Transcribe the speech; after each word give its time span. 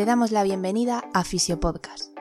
Te 0.00 0.06
damos 0.06 0.30
la 0.30 0.42
bienvenida 0.42 1.04
a 1.12 1.24
Fisiopodcast. 1.24 2.16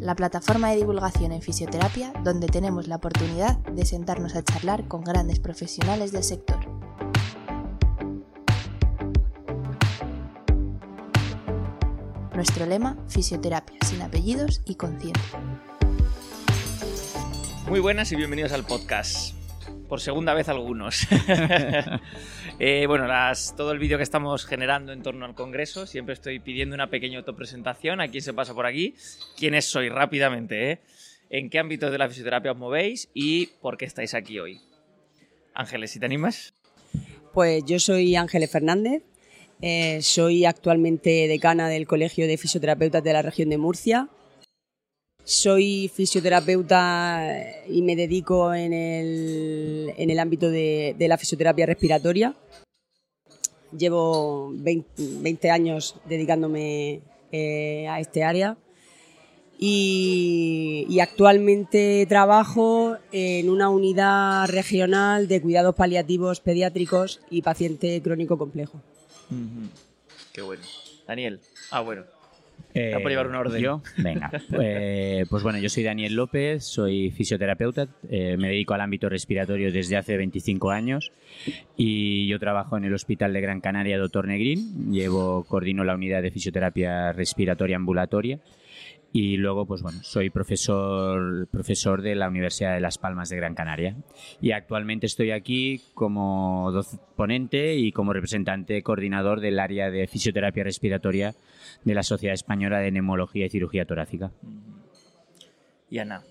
La 0.00 0.16
plataforma 0.16 0.70
de 0.70 0.78
divulgación 0.78 1.30
en 1.30 1.40
fisioterapia 1.40 2.12
donde 2.24 2.48
tenemos 2.48 2.88
la 2.88 2.96
oportunidad 2.96 3.56
de 3.58 3.86
sentarnos 3.86 4.34
a 4.34 4.42
charlar 4.42 4.88
con 4.88 5.04
grandes 5.04 5.38
profesionales 5.38 6.10
del 6.10 6.24
sector. 6.24 6.58
Nuestro 12.34 12.66
lema, 12.66 12.96
fisioterapia 13.06 13.78
sin 13.86 14.02
apellidos 14.02 14.60
y 14.64 14.74
conciencia. 14.74 15.38
Muy 17.68 17.78
buenas 17.78 18.10
y 18.10 18.16
bienvenidos 18.16 18.50
al 18.50 18.64
podcast. 18.64 19.36
Por 19.88 20.00
segunda 20.00 20.34
vez 20.34 20.48
algunos. 20.48 21.06
Eh, 22.60 22.86
bueno, 22.88 23.06
las, 23.06 23.54
todo 23.56 23.70
el 23.70 23.78
vídeo 23.78 23.98
que 23.98 24.02
estamos 24.02 24.44
generando 24.44 24.92
en 24.92 25.02
torno 25.02 25.24
al 25.24 25.36
Congreso, 25.36 25.86
siempre 25.86 26.14
estoy 26.14 26.40
pidiendo 26.40 26.74
una 26.74 26.90
pequeña 26.90 27.18
autopresentación. 27.18 28.00
¿A 28.00 28.08
quién 28.08 28.22
se 28.22 28.34
pasa 28.34 28.52
por 28.52 28.66
aquí? 28.66 28.96
¿Quiénes 29.36 29.66
sois? 29.66 29.92
Rápidamente, 29.92 30.72
¿eh? 30.72 30.80
¿En 31.30 31.50
qué 31.50 31.60
ámbitos 31.60 31.92
de 31.92 31.98
la 31.98 32.08
fisioterapia 32.08 32.52
os 32.52 32.58
movéis 32.58 33.10
y 33.14 33.46
por 33.60 33.76
qué 33.76 33.84
estáis 33.84 34.14
aquí 34.14 34.40
hoy? 34.40 34.60
Ángeles, 35.54 35.92
si 35.92 36.00
te 36.00 36.06
animas. 36.06 36.52
Pues 37.32 37.64
yo 37.64 37.78
soy 37.78 38.16
Ángeles 38.16 38.50
Fernández, 38.50 39.04
eh, 39.62 40.00
soy 40.02 40.44
actualmente 40.44 41.28
decana 41.28 41.68
del 41.68 41.86
Colegio 41.86 42.26
de 42.26 42.38
Fisioterapeutas 42.38 43.04
de 43.04 43.12
la 43.12 43.22
región 43.22 43.50
de 43.50 43.58
Murcia. 43.58 44.08
Soy 45.28 45.90
fisioterapeuta 45.94 47.22
y 47.68 47.82
me 47.82 47.96
dedico 47.96 48.54
en 48.54 48.72
el, 48.72 49.92
en 49.98 50.08
el 50.08 50.18
ámbito 50.20 50.48
de, 50.48 50.96
de 50.98 51.06
la 51.06 51.18
fisioterapia 51.18 51.66
respiratoria. 51.66 52.34
Llevo 53.76 54.50
20, 54.54 54.90
20 54.96 55.50
años 55.50 55.96
dedicándome 56.06 57.02
eh, 57.30 57.86
a 57.88 58.00
este 58.00 58.24
área 58.24 58.56
y, 59.58 60.86
y 60.88 61.00
actualmente 61.00 62.06
trabajo 62.08 62.96
en 63.12 63.50
una 63.50 63.68
unidad 63.68 64.48
regional 64.48 65.28
de 65.28 65.42
cuidados 65.42 65.74
paliativos 65.74 66.40
pediátricos 66.40 67.20
y 67.28 67.42
paciente 67.42 68.00
crónico 68.00 68.38
complejo. 68.38 68.80
Qué 70.32 70.40
bueno. 70.40 70.62
Daniel. 71.06 71.38
Ah, 71.70 71.82
bueno. 71.82 72.17
Eh, 72.74 72.88
Está 72.88 73.00
por 73.00 73.10
llevar 73.10 73.26
un 73.28 73.34
orden. 73.34 73.62
Yo, 73.62 73.82
venga. 73.96 74.30
Eh, 74.60 75.24
pues 75.30 75.42
bueno, 75.42 75.58
yo 75.58 75.68
soy 75.68 75.82
Daniel 75.82 76.14
López, 76.14 76.64
soy 76.64 77.10
fisioterapeuta, 77.10 77.88
eh, 78.10 78.36
me 78.36 78.48
dedico 78.48 78.74
al 78.74 78.80
ámbito 78.80 79.08
respiratorio 79.08 79.72
desde 79.72 79.96
hace 79.96 80.16
25 80.16 80.70
años 80.70 81.12
y 81.76 82.26
yo 82.26 82.38
trabajo 82.38 82.76
en 82.76 82.84
el 82.84 82.94
Hospital 82.94 83.32
de 83.32 83.40
Gran 83.40 83.60
Canaria 83.60 83.98
Dr. 83.98 84.26
Negrín, 84.26 84.92
llevo, 84.92 85.44
coordino 85.44 85.84
la 85.84 85.94
unidad 85.94 86.22
de 86.22 86.30
fisioterapia 86.30 87.12
respiratoria 87.12 87.76
ambulatoria 87.76 88.40
y 89.12 89.38
luego, 89.38 89.66
pues 89.66 89.82
bueno, 89.82 90.00
soy 90.02 90.28
profesor, 90.28 91.48
profesor 91.48 92.02
de 92.02 92.14
la 92.14 92.28
Universidad 92.28 92.74
de 92.74 92.80
Las 92.80 92.98
Palmas 92.98 93.30
de 93.30 93.36
Gran 93.36 93.54
Canaria. 93.54 93.96
Y 94.40 94.52
actualmente 94.52 95.06
estoy 95.06 95.30
aquí 95.30 95.80
como 95.94 96.82
ponente 97.16 97.76
y 97.76 97.90
como 97.92 98.12
representante 98.12 98.82
coordinador 98.82 99.40
del 99.40 99.58
área 99.58 99.90
de 99.90 100.06
fisioterapia 100.06 100.64
respiratoria 100.64 101.34
de 101.84 101.94
la 101.94 102.02
Sociedad 102.02 102.34
Española 102.34 102.80
de 102.80 102.92
Neumología 102.92 103.46
y 103.46 103.50
Cirugía 103.50 103.86
Torácica. 103.86 104.30
Y 105.90 105.98
Ana. 105.98 106.22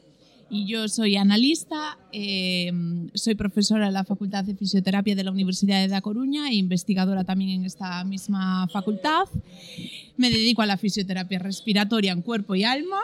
Y 0.50 0.66
yo 0.66 0.88
soy 0.88 1.18
analista, 1.18 1.98
eh, 2.14 2.72
soy 3.14 3.36
profesora 3.36 3.88
en 3.88 3.94
la 3.94 4.06
Facultad 4.06 4.46
de 4.46 4.56
Fisioterapia 4.56 5.14
de 5.16 5.24
la 5.24 5.32
Universidad 5.32 5.82
de 5.82 5.90
La 5.90 6.02
Coruña 6.02 6.50
e 6.50 6.56
investigadora 6.56 7.26
también 7.26 7.50
en 7.50 7.66
esta 7.66 8.04
misma 8.06 8.68
facultad. 8.70 9.26
Me 10.16 10.30
dedico 10.30 10.62
a 10.62 10.66
la 10.66 10.78
fisioterapia 10.78 11.40
respiratoria 11.40 12.14
en 12.14 12.22
cuerpo 12.22 12.56
y 12.56 12.64
alma 12.64 13.00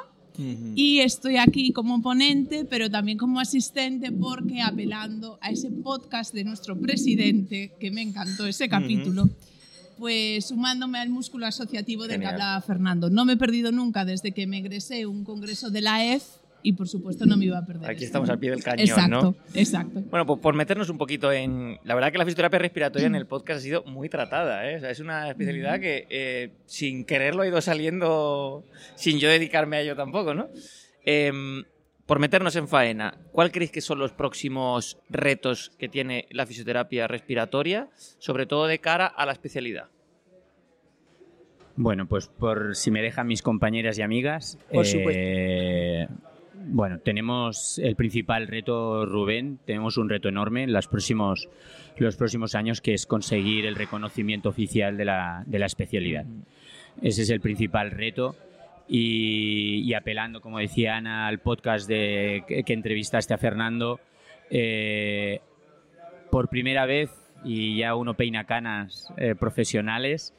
y 0.75 0.99
estoy 0.99 1.37
aquí 1.37 1.71
como 1.73 2.01
ponente, 2.01 2.65
pero 2.65 2.89
también 2.89 3.17
como 3.17 3.39
asistente 3.39 4.11
porque 4.11 4.61
apelando 4.61 5.37
a 5.41 5.51
ese 5.51 5.69
podcast 5.69 6.33
de 6.33 6.43
nuestro 6.43 6.79
presidente, 6.79 7.73
que 7.79 7.91
me 7.91 8.01
encantó 8.01 8.47
ese 8.47 8.67
capítulo, 8.67 9.29
pues 9.99 10.45
sumándome 10.45 10.97
al 10.97 11.09
músculo 11.09 11.45
asociativo 11.45 12.07
del 12.07 12.21
que 12.21 12.25
hablaba 12.25 12.59
Fernando. 12.61 13.09
No 13.09 13.25
me 13.25 13.33
he 13.33 13.37
perdido 13.37 13.71
nunca 13.71 14.05
desde 14.05 14.31
que 14.31 14.47
me 14.47 14.57
egresé 14.59 15.05
un 15.05 15.23
congreso 15.23 15.69
de 15.69 15.81
la 15.81 16.03
EF 16.03 16.23
y 16.63 16.73
por 16.73 16.87
supuesto 16.87 17.25
no 17.25 17.37
me 17.37 17.45
iba 17.45 17.57
a 17.57 17.65
perder. 17.65 17.89
Aquí 17.89 18.05
estamos 18.05 18.29
al 18.29 18.39
pie 18.39 18.49
del 18.51 18.63
cañón, 18.63 18.79
Exacto, 18.79 19.09
¿no? 19.09 19.35
exacto. 19.53 20.01
Bueno, 20.09 20.25
pues 20.25 20.39
por 20.39 20.55
meternos 20.55 20.89
un 20.89 20.97
poquito 20.97 21.31
en... 21.31 21.77
La 21.83 21.93
verdad 21.93 22.11
que 22.11 22.17
la 22.17 22.25
fisioterapia 22.25 22.59
respiratoria 22.59 23.07
en 23.07 23.15
el 23.15 23.27
podcast 23.27 23.59
ha 23.59 23.61
sido 23.61 23.83
muy 23.83 24.09
tratada, 24.09 24.69
¿eh? 24.69 24.77
O 24.77 24.79
sea, 24.79 24.89
es 24.89 24.99
una 24.99 25.29
especialidad 25.29 25.79
que 25.79 26.07
eh, 26.09 26.53
sin 26.65 27.05
quererlo 27.05 27.43
ha 27.43 27.47
ido 27.47 27.61
saliendo 27.61 28.63
sin 28.95 29.19
yo 29.19 29.29
dedicarme 29.29 29.77
a 29.77 29.81
ello 29.81 29.95
tampoco, 29.95 30.33
¿no? 30.33 30.49
Em, 31.05 31.63
por 32.05 32.19
meternos 32.19 32.55
en 32.55 32.67
faena, 32.67 33.17
¿cuál 33.31 33.51
creéis 33.51 33.71
que 33.71 33.81
son 33.81 33.99
los 33.99 34.13
próximos 34.13 34.97
retos 35.09 35.71
que 35.77 35.89
tiene 35.89 36.27
la 36.31 36.45
fisioterapia 36.45 37.07
respiratoria, 37.07 37.89
sobre 38.19 38.45
todo 38.45 38.67
de 38.67 38.79
cara 38.79 39.07
a 39.07 39.25
la 39.25 39.33
especialidad? 39.33 39.89
Bueno, 41.75 42.07
pues 42.07 42.27
por 42.27 42.75
si 42.75 42.91
me 42.91 43.01
dejan 43.01 43.27
mis 43.27 43.41
compañeras 43.41 43.97
y 43.97 44.01
amigas. 44.03 44.59
Por 44.71 44.85
eh, 44.87 46.07
Bueno, 46.65 46.99
tenemos 46.99 47.77
el 47.79 47.95
principal 47.95 48.47
reto, 48.47 49.05
Rubén, 49.05 49.59
tenemos 49.65 49.97
un 49.97 50.09
reto 50.09 50.29
enorme 50.29 50.63
en 50.63 50.71
los 50.71 50.87
próximos, 50.87 51.47
años 52.55 52.79
que 52.79 52.93
es 52.93 53.05
conseguir 53.05 53.65
el 53.65 53.75
reconocimiento 53.75 54.49
oficial 54.49 54.95
de 54.95 55.05
la, 55.05 55.45
especialidad. 55.51 56.25
Ese 57.01 57.23
es 57.23 57.29
el 57.29 57.41
principal 57.41 57.91
reto. 57.91 58.35
Y, 58.87 59.93
apelando, 59.93 60.41
como 60.41 60.59
decía 60.59 60.97
Ana, 60.97 61.27
al 61.27 61.39
podcast 61.39 61.87
de, 61.87 62.43
que, 62.47 62.63
que 62.63 62.73
entrevistaste 62.73 63.33
a 63.33 63.37
Fernando, 63.37 63.99
eh, 64.49 65.41
por 66.29 66.47
primera 66.47 66.85
vez, 66.85 67.11
y 67.43 67.77
ya 67.77 67.95
uno 67.95 68.13
peina 68.13 68.45
canas 68.45 69.11
eh, 69.17 69.35
profesionales, 69.35 70.33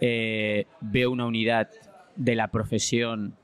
eh, 0.00 0.66
veo 0.80 1.10
una 1.10 1.26
unidad 1.26 1.70
de 2.16 2.34
la 2.34 2.48
profesión 2.48 3.34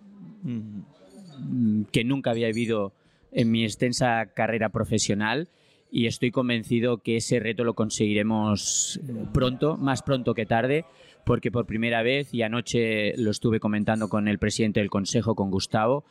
que 1.92 2.04
nunca 2.04 2.30
había 2.30 2.48
vivido 2.48 2.92
en 3.32 3.50
mi 3.50 3.64
extensa 3.64 4.26
carrera 4.34 4.70
profesional 4.70 5.48
y 5.90 6.06
estoy 6.06 6.30
convencido 6.30 6.98
que 6.98 7.16
ese 7.16 7.40
reto 7.40 7.64
lo 7.64 7.74
conseguiremos 7.74 9.00
pronto, 9.32 9.76
más 9.76 10.02
pronto 10.02 10.34
que 10.34 10.46
tarde, 10.46 10.84
porque 11.24 11.50
por 11.50 11.66
primera 11.66 12.02
vez, 12.02 12.32
y 12.32 12.42
anoche 12.42 13.16
lo 13.16 13.30
estuve 13.30 13.60
comentando 13.60 14.08
con 14.08 14.28
el 14.28 14.38
presidente 14.38 14.80
del 14.80 14.90
Consejo, 14.90 15.34
con 15.34 15.50
Gustavo, 15.50 16.04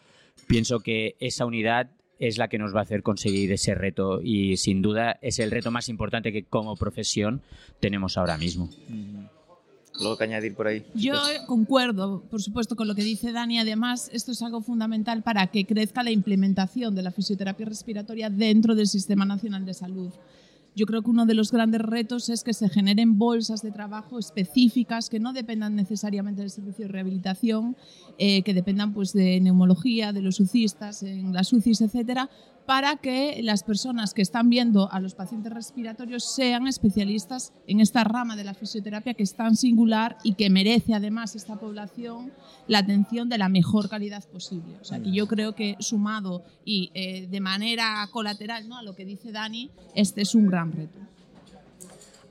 pienso 0.47 0.79
que 0.79 1.15
esa 1.19 1.45
unidad 1.45 1.91
es 2.19 2.37
la 2.37 2.47
que 2.47 2.57
nos 2.57 2.73
va 2.73 2.79
a 2.79 2.83
hacer 2.83 3.03
conseguir 3.03 3.51
ese 3.51 3.75
reto 3.75 4.21
y 4.23 4.57
sin 4.57 4.81
duda 4.81 5.19
es 5.21 5.39
el 5.39 5.51
reto 5.51 5.69
más 5.69 5.89
importante 5.89 6.31
que 6.31 6.43
como 6.43 6.75
profesión 6.75 7.41
tenemos 7.79 8.17
ahora 8.17 8.37
mismo. 8.37 8.69
Luego 9.99 10.17
que 10.17 10.23
añadir 10.25 10.53
por 10.53 10.67
ahí. 10.67 10.85
Yo 10.93 11.13
concuerdo, 11.47 12.21
por 12.29 12.41
supuesto, 12.41 12.75
con 12.75 12.87
lo 12.87 12.95
que 12.95 13.03
dice 13.03 13.31
Dani. 13.31 13.59
Además, 13.59 14.09
esto 14.13 14.31
es 14.31 14.41
algo 14.41 14.61
fundamental 14.61 15.23
para 15.23 15.47
que 15.47 15.65
crezca 15.65 16.03
la 16.03 16.11
implementación 16.11 16.93
de 16.95 17.01
la 17.01 17.11
fisioterapia 17.11 17.65
respiratoria 17.65 18.29
dentro 18.29 18.75
del 18.75 18.87
Sistema 18.87 19.25
Nacional 19.25 19.65
de 19.65 19.73
Salud. 19.73 20.11
Yo 20.77 20.85
creo 20.85 21.01
que 21.01 21.09
uno 21.09 21.25
de 21.25 21.33
los 21.33 21.51
grandes 21.51 21.81
retos 21.81 22.29
es 22.29 22.43
que 22.43 22.53
se 22.53 22.69
generen 22.69 23.17
bolsas 23.17 23.63
de 23.63 23.71
trabajo 23.71 24.19
específicas 24.19 25.09
que 25.09 25.19
no 25.19 25.33
dependan 25.33 25.75
necesariamente 25.75 26.41
del 26.41 26.51
servicio 26.51 26.85
de 26.85 26.91
rehabilitación, 26.91 27.75
eh, 28.19 28.43
que 28.43 28.53
dependan 28.53 28.93
pues, 28.93 29.11
de 29.11 29.39
neumología, 29.39 30.13
de 30.13 30.21
los 30.21 30.39
UCIstas, 30.39 31.01
en 31.01 31.33
las 31.33 31.51
UCIs, 31.51 31.81
etcétera, 31.81 32.29
para 32.67 32.97
que 32.97 33.39
las 33.43 33.63
personas 33.63 34.13
que 34.13 34.21
están 34.21 34.49
viendo 34.49 34.91
a 34.91 34.99
los 34.99 35.15
pacientes 35.15 35.53
respiratorios 35.53 36.35
sean 36.35 36.67
especialistas 36.67 37.53
en 37.65 37.79
esta 37.79 38.03
rama 38.03 38.35
de 38.35 38.43
la 38.43 38.53
fisioterapia 38.53 39.13
que 39.13 39.23
es 39.23 39.35
tan 39.35 39.55
singular 39.55 40.17
y 40.21 40.33
que 40.33 40.49
merece 40.49 40.93
además 40.93 41.33
esta 41.37 41.55
población 41.55 42.33
la 42.67 42.79
atención 42.79 43.29
de 43.29 43.37
la 43.37 43.47
mejor 43.47 43.87
calidad 43.87 44.21
posible. 44.25 44.75
O 44.81 44.83
sea 44.83 44.99
que 44.99 45.13
yo 45.13 45.27
creo 45.27 45.55
que 45.55 45.77
sumado 45.79 46.43
y 46.65 46.91
eh, 46.93 47.27
de 47.31 47.39
manera 47.39 48.05
colateral 48.11 48.67
¿no? 48.67 48.77
a 48.77 48.83
lo 48.83 48.95
que 48.95 49.05
dice 49.05 49.31
Dani, 49.31 49.71
este 49.95 50.23
es 50.23 50.35
un 50.35 50.47
gran 50.47 50.73
reto. 50.73 50.99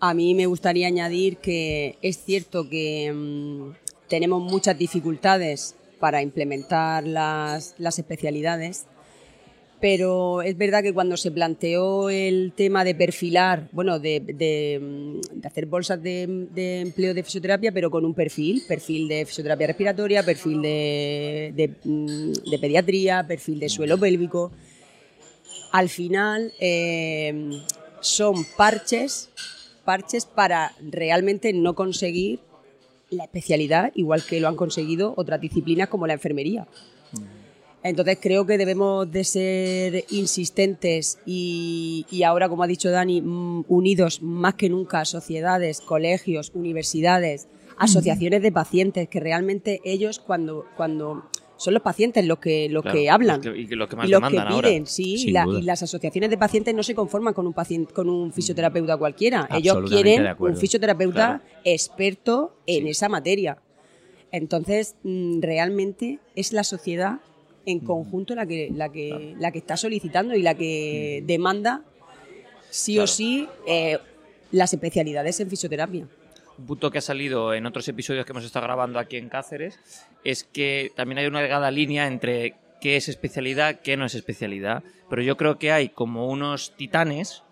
A 0.01 0.13
mí 0.13 0.35
me 0.35 0.45
gustaría 0.45 0.87
añadir 0.87 1.39
que 1.39 1.97
es 2.03 2.23
cierto 2.23 2.69
que 2.69 3.11
mm, 3.11 4.07
tenemos 4.07 4.43
muchas 4.43 4.77
dificultades 4.77 5.77
para 5.99 6.21
implementar 6.21 7.07
las, 7.07 7.75
las 7.79 7.99
especialidades, 7.99 8.87
pero 9.81 10.43
es 10.43 10.57
verdad 10.57 10.83
que 10.83 10.95
cuando 10.95 11.17
se 11.17 11.31
planteó 11.31 12.09
el 12.11 12.53
tema 12.57 12.85
de 12.85 12.95
perfilar, 12.95 13.69
bueno, 13.73 13.99
de, 13.99 14.81
mm, 14.81 15.47
hacer 15.47 15.67
bolsas 15.67 16.03
de, 16.03 16.23
empleo 16.81 17.15
de 17.15 17.23
fisioterapia, 17.23 17.73
pero 17.73 17.91
con 17.91 18.05
un 18.05 18.15
perfil, 18.15 18.63
perfil 18.67 19.09
de 19.09 19.27
fisioterapia 19.27 19.67
respiratoria, 19.67 20.23
perfil 20.23 20.63
de, 20.63 21.71
mm, 21.85 22.33
pediatría, 22.61 23.27
perfil 23.27 23.61
de 23.61 23.69
suelo 23.69 23.99
pélvico, 23.99 24.51
al 25.73 25.89
final 25.89 26.53
eh, 26.61 27.61
son 28.01 28.47
parches 28.57 29.31
parches 29.87 30.27
para 30.27 30.73
realmente 30.83 31.55
no 31.55 31.75
conseguir 31.75 32.41
la 33.09 33.25
especialidad, 33.25 33.93
igual 33.95 34.23
que 34.23 34.41
lo 34.41 34.49
han 34.49 34.57
conseguido 34.57 35.15
otras 35.17 35.41
disciplinas 35.41 35.89
como 35.89 36.07
la 36.07 36.13
enfermería. 36.13 36.67
Entonces 37.89 38.19
creo 38.21 38.47
que 38.47 38.59
debemos 38.59 39.11
de 39.11 39.25
ser 39.25 40.05
insistentes 40.11 41.19
y, 41.27 42.05
y 42.11 42.23
ahora, 42.23 42.49
como 42.49 42.63
ha 42.63 42.67
dicho 42.67 42.91
Dani, 42.91 43.21
mm, 43.23 43.65
unidos 43.69 44.23
más 44.23 44.55
que 44.55 44.69
nunca 44.69 45.05
sociedades, 45.05 45.81
colegios, 45.81 46.51
universidades, 46.55 47.49
asociaciones 47.79 48.43
de 48.43 48.53
pacientes, 48.53 49.09
que 49.09 49.21
realmente 49.21 49.81
ellos 49.85 50.19
cuando, 50.19 50.65
cuando 50.77 51.25
son 51.59 51.75
los 51.75 51.83
pacientes 51.83 52.25
los 52.27 52.39
que, 52.39 52.69
los 52.69 52.83
Claro, 52.83 52.99
que 52.99 53.09
hablan. 53.11 53.41
los 53.43 53.55
que- 53.55 53.61
y 53.61 53.67
los 53.67 53.89
que 53.89 53.97
más 53.97 54.09
los 54.11 54.21
que 54.21 54.27
demandan 54.29 54.53
ahora. 54.53 54.69
piden, 54.69 54.87
sí, 54.87 55.15
y, 55.29 55.31
la- 55.31 55.45
duda. 55.45 55.59
y 55.61 55.63
las 55.63 55.83
asociaciones 55.83 56.29
de 56.31 56.39
pacientes 56.39 56.75
no 56.75 56.83
se 56.83 56.95
conforman 56.95 57.33
con 57.35 57.47
un 57.47 57.53
paciente, 57.55 57.93
con 57.95 58.09
un 58.11 58.33
fisioterapeuta 58.33 58.97
cualquiera. 58.97 59.49
Ellos 59.55 59.79
quieren 59.89 60.27
un 60.39 60.57
fisioterapeuta 60.57 61.15
Claro. 61.43 61.43
experto 61.65 62.57
en 62.67 62.85
Sí. 62.85 62.91
esa 62.91 63.09
materia. 63.09 63.59
Entonces, 64.33 64.97
mm, 65.03 65.41
realmente 65.41 66.19
es 66.35 66.53
la 66.53 66.65
sociedad 66.65 67.21
en 67.67 67.81
conjunto 67.81 68.35
la 68.35 68.47
que, 68.47 68.71
la 68.75 68.91
que, 68.91 69.35
la 69.39 69.53
que 69.53 69.59
está 69.59 69.77
solicitando 69.77 70.35
y 70.35 70.43
la 70.43 70.55
que 70.55 71.23
demanda 71.27 71.83
sí 72.71 72.95
Claro. 72.95 73.05
o 73.05 73.07
sí 73.07 73.49
eh, 73.67 73.99
las 74.53 74.73
especialidades 74.73 75.39
en 75.41 75.51
fisioterapia. 75.51 76.07
Un 76.59 76.67
punto 76.67 76.91
que 76.91 76.99
ha 76.99 77.03
salido 77.03 77.53
en 77.53 77.67
otros 77.67 77.87
episodios 77.89 78.25
que 78.25 78.33
hemos 78.33 78.45
estado 78.45 78.65
grabando 78.65 78.99
aquí 78.99 79.17
en 79.17 79.29
Cáceres 79.29 79.79
es 80.25 80.45
que 80.45 80.91
también 80.97 81.19
hay 81.19 81.27
una 81.27 81.41
delgada 81.41 81.71
línea 81.71 82.07
entre 82.07 82.55
qué 82.81 82.97
es 82.97 83.09
especialidad, 83.09 83.81
qué 83.81 83.97
no 83.97 84.07
es 84.07 84.15
especialidad. 84.15 84.83
Pero 85.11 85.23
yo 85.23 85.37
creo 85.37 85.59
que 85.59 85.73
hay 85.73 85.91
como 85.91 86.29
unos 86.29 86.75
titanes, 86.77 87.43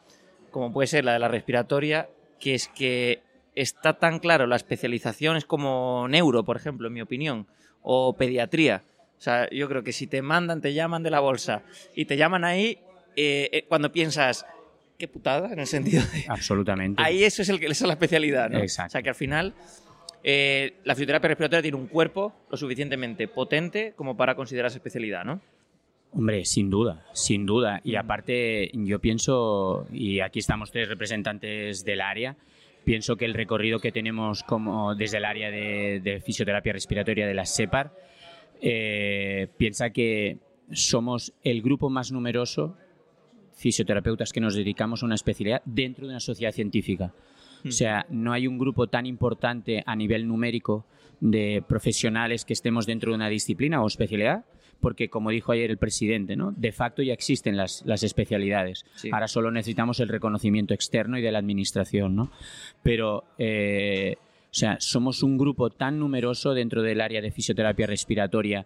como 0.51 0.73
puede 0.73 0.87
ser 0.87 1.05
la 1.05 1.13
de 1.13 1.19
la 1.19 1.29
respiratoria, 1.29 2.09
que 2.41 2.55
es 2.55 2.69
que 2.69 3.21
está 3.55 3.99
tan 3.99 4.21
claro 4.21 4.47
la 4.47 4.57
especialización 4.57 5.37
es 5.37 5.45
como 5.45 6.07
neuro, 6.09 6.45
por 6.45 6.57
ejemplo, 6.57 6.89
en 6.89 6.95
mi 6.95 7.03
opinión, 7.03 7.47
o 7.83 8.15
pediatría. 8.15 8.83
O 9.19 9.23
sea, 9.25 9.49
yo 9.51 9.69
creo 9.69 9.83
que 9.83 9.93
si 9.93 10.07
te 10.07 10.23
mandan, 10.23 10.61
te 10.61 10.75
llaman 10.75 11.03
de 11.03 11.11
la 11.11 11.21
bolsa 11.21 11.63
y 11.95 12.05
te 12.05 12.17
llaman 12.17 12.45
ahí, 12.45 12.79
eh, 13.17 13.49
eh, 13.53 13.65
cuando 13.69 13.91
piensas, 13.91 14.45
qué 14.99 15.09
putada, 15.09 15.53
en 15.53 15.59
el 15.61 15.67
sentido 15.67 16.03
de... 16.13 16.25
Absolutamente. 16.29 17.03
Ahí 17.03 17.25
eso 17.25 17.43
es, 17.43 17.49
el 17.49 17.59
que, 17.61 17.67
esa 17.67 17.85
es 17.85 17.89
la 17.89 17.95
especialidad, 17.95 18.51
¿no? 18.51 18.59
Exacto. 18.59 18.89
O 18.89 18.93
sea, 18.93 19.03
que 19.03 19.09
al 19.09 19.15
final 19.15 19.55
eh, 20.23 20.75
la 20.85 20.95
fisioterapia 20.95 21.29
respiratoria 21.29 21.63
tiene 21.63 21.77
un 21.77 21.87
cuerpo 21.87 22.35
lo 22.51 22.57
suficientemente 22.57 23.29
potente 23.29 23.93
como 23.95 24.17
para 24.17 24.35
considerarse 24.35 24.79
especialidad, 24.79 25.25
¿no? 25.25 25.41
Hombre, 26.13 26.45
sin 26.45 26.71
duda, 26.71 27.05
sin 27.13 27.45
duda. 27.45 27.81
Y 27.85 27.97
aparte, 27.97 28.71
yo 28.73 29.01
pienso, 29.01 29.87
y 29.93 30.21
aquí 30.21 30.39
estamos 30.39 30.71
tres 30.71 30.89
representantes 30.89 31.85
del 31.85 32.01
área, 32.01 32.37
pienso 32.85 33.17
que 33.17 33.25
el 33.25 33.35
recorrido 33.35 33.81
que 33.81 33.91
tenemos 33.91 34.45
como 34.45 34.95
desde 34.95 35.19
el 35.19 35.25
área 35.25 35.51
de, 35.51 36.01
de 36.03 36.21
fisioterapia 36.21 36.73
respiratoria 36.73 37.27
de 37.27 37.35
la 37.35 37.45
SEPAR, 37.45 37.93
eh, 38.67 39.49
piensa 39.59 39.91
que 39.91 40.39
somos 40.73 41.35
el 41.43 41.61
grupo 41.61 41.91
más 41.91 42.13
numeroso 42.13 42.79
fisioterapeutas 43.53 44.33
que 44.33 44.41
nos 44.41 44.55
dedicamos 44.55 45.03
a 45.03 45.07
una 45.07 45.17
especialidad 45.17 45.61
dentro 45.67 46.07
de 46.07 46.13
una 46.13 46.21
sociedad 46.21 46.51
científica. 46.51 47.13
O 47.67 47.71
sea, 47.71 48.07
no 48.09 48.33
hay 48.33 48.47
un 48.47 48.59
grupo 48.59 48.87
tan 48.87 49.05
importante 49.05 49.83
a 49.87 49.97
nivel 49.97 50.27
numérico 50.27 50.87
de 51.21 51.63
profesionales 51.67 52.47
que 52.47 52.55
estemos 52.55 52.87
dentro 52.87 53.11
de 53.11 53.17
una 53.17 53.29
disciplina 53.29 53.83
o 53.83 53.87
especialidad, 53.87 54.47
porque 54.81 55.11
como 55.11 55.29
dijo 55.31 55.53
ayer 55.53 55.71
el 55.71 55.79
presidente, 55.79 56.35
¿no? 56.35 56.53
de 56.53 56.73
facto 56.73 57.03
ya 57.03 57.13
existen 57.13 57.59
las, 57.59 57.83
las 57.85 58.03
especialidades. 58.03 58.87
Sí. 58.97 59.11
Ahora 59.13 59.29
solo 59.29 59.51
necesitamos 59.51 60.01
el 60.01 60.09
reconocimiento 60.09 60.73
externo 60.73 61.19
y 61.19 61.23
de 61.23 61.33
la 61.33 61.39
administración. 61.39 62.17
¿no? 62.17 62.31
Pero, 62.83 63.25
eh, 63.39 64.17
o 64.55 64.57
sea, 64.57 64.77
somos 64.79 65.25
un 65.25 65.37
grupo 65.37 65.69
tan 65.69 65.99
numeroso 65.99 66.55
dentro 66.55 66.81
del 66.81 67.01
área 67.01 67.21
de 67.21 67.33
fisioterapia 67.33 67.89
respiratoria 67.89 68.65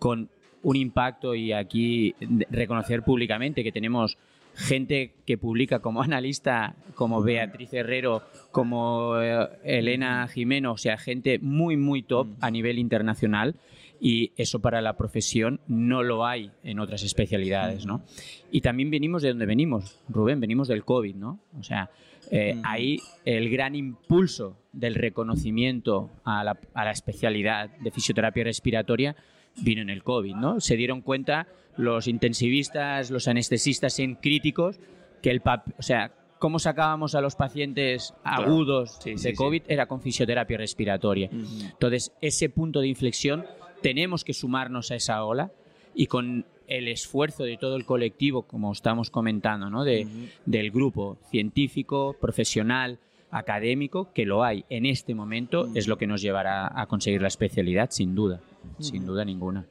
con 0.00 0.28
un 0.64 0.74
impacto 0.74 1.32
y 1.36 1.52
aquí 1.52 2.16
reconocer 2.50 3.04
públicamente 3.04 3.62
que 3.62 3.70
tenemos 3.70 4.18
gente 4.56 5.14
que 5.24 5.38
publica 5.38 5.78
como 5.78 6.02
analista, 6.02 6.74
como 6.96 7.22
Beatriz 7.22 7.72
Herrero, 7.72 8.24
como 8.50 9.22
eh, 9.22 9.48
Elena 9.62 10.26
Jimeno, 10.26 10.72
o 10.72 10.76
sea, 10.76 10.98
gente 10.98 11.38
muy, 11.38 11.76
muy 11.76 12.02
top 12.02 12.26
a 12.40 12.50
nivel 12.50 12.80
internacional 12.80 13.54
y 14.00 14.32
eso 14.36 14.58
para 14.58 14.80
la 14.80 14.96
profesión 14.96 15.60
no 15.68 16.02
lo 16.02 16.26
hay 16.26 16.50
en 16.64 16.80
otras 16.80 17.04
especialidades, 17.04 17.86
¿no? 17.86 18.02
Y 18.50 18.60
también 18.60 18.90
venimos 18.90 19.22
de 19.22 19.28
donde 19.28 19.46
venimos, 19.46 20.00
Rubén, 20.08 20.40
venimos 20.40 20.66
del 20.66 20.84
COVID, 20.84 21.14
¿no? 21.14 21.38
O 21.56 21.62
sea, 21.62 21.90
eh, 22.30 22.60
ahí 22.64 22.98
el 23.24 23.50
gran 23.50 23.74
impulso 23.74 24.56
del 24.72 24.94
reconocimiento 24.94 26.10
a 26.24 26.44
la, 26.44 26.58
a 26.74 26.84
la 26.84 26.90
especialidad 26.90 27.70
de 27.80 27.90
fisioterapia 27.90 28.44
respiratoria 28.44 29.16
vino 29.62 29.82
en 29.82 29.90
el 29.90 30.02
COVID, 30.04 30.34
¿no? 30.36 30.60
Se 30.60 30.76
dieron 30.76 31.00
cuenta 31.02 31.48
los 31.76 32.06
intensivistas, 32.08 33.10
los 33.10 33.28
anestesistas 33.28 33.98
en 33.98 34.14
críticos 34.16 34.78
que 35.22 35.30
el 35.30 35.40
pap 35.40 35.68
o 35.78 35.82
sea, 35.82 36.12
cómo 36.38 36.58
sacábamos 36.60 37.14
a 37.14 37.20
los 37.20 37.34
pacientes 37.34 38.14
Claro. 38.22 38.42
agudos 38.44 38.98
Sí, 39.02 39.10
de 39.12 39.18
sí, 39.18 39.28
sí. 39.30 39.34
COVID 39.34 39.62
era 39.68 39.86
con 39.86 40.00
fisioterapia 40.00 40.56
respiratoria. 40.58 41.28
Entonces, 41.32 42.12
ese 42.20 42.48
punto 42.48 42.80
de 42.80 42.86
inflexión 42.88 43.44
tenemos 43.82 44.22
que 44.24 44.32
sumarnos 44.34 44.90
a 44.90 44.96
esa 44.96 45.24
ola 45.24 45.50
y 45.94 46.06
con 46.06 46.46
el 46.68 46.88
esfuerzo 46.88 47.44
de 47.44 47.56
todo 47.56 47.76
el 47.76 47.84
colectivo, 47.84 48.42
como 48.42 48.70
estamos 48.72 49.10
comentando, 49.10 49.70
¿no? 49.70 49.84
de, 49.84 50.06
del 50.46 50.70
grupo 50.70 51.18
científico, 51.30 52.14
profesional, 52.20 52.98
académico, 53.30 54.10
que 54.14 54.24
lo 54.24 54.42
hay 54.44 54.64
en 54.70 54.86
este 54.86 55.14
momento, 55.14 55.68
es 55.74 55.86
lo 55.88 55.98
que 55.98 56.06
nos 56.06 56.22
llevará 56.22 56.70
a 56.80 56.86
conseguir 56.86 57.20
la 57.22 57.28
especialidad, 57.28 57.90
sin 57.90 58.14
duda, 58.14 58.40
sin 58.78 59.04
duda 59.04 59.24
ninguna. 59.24 59.66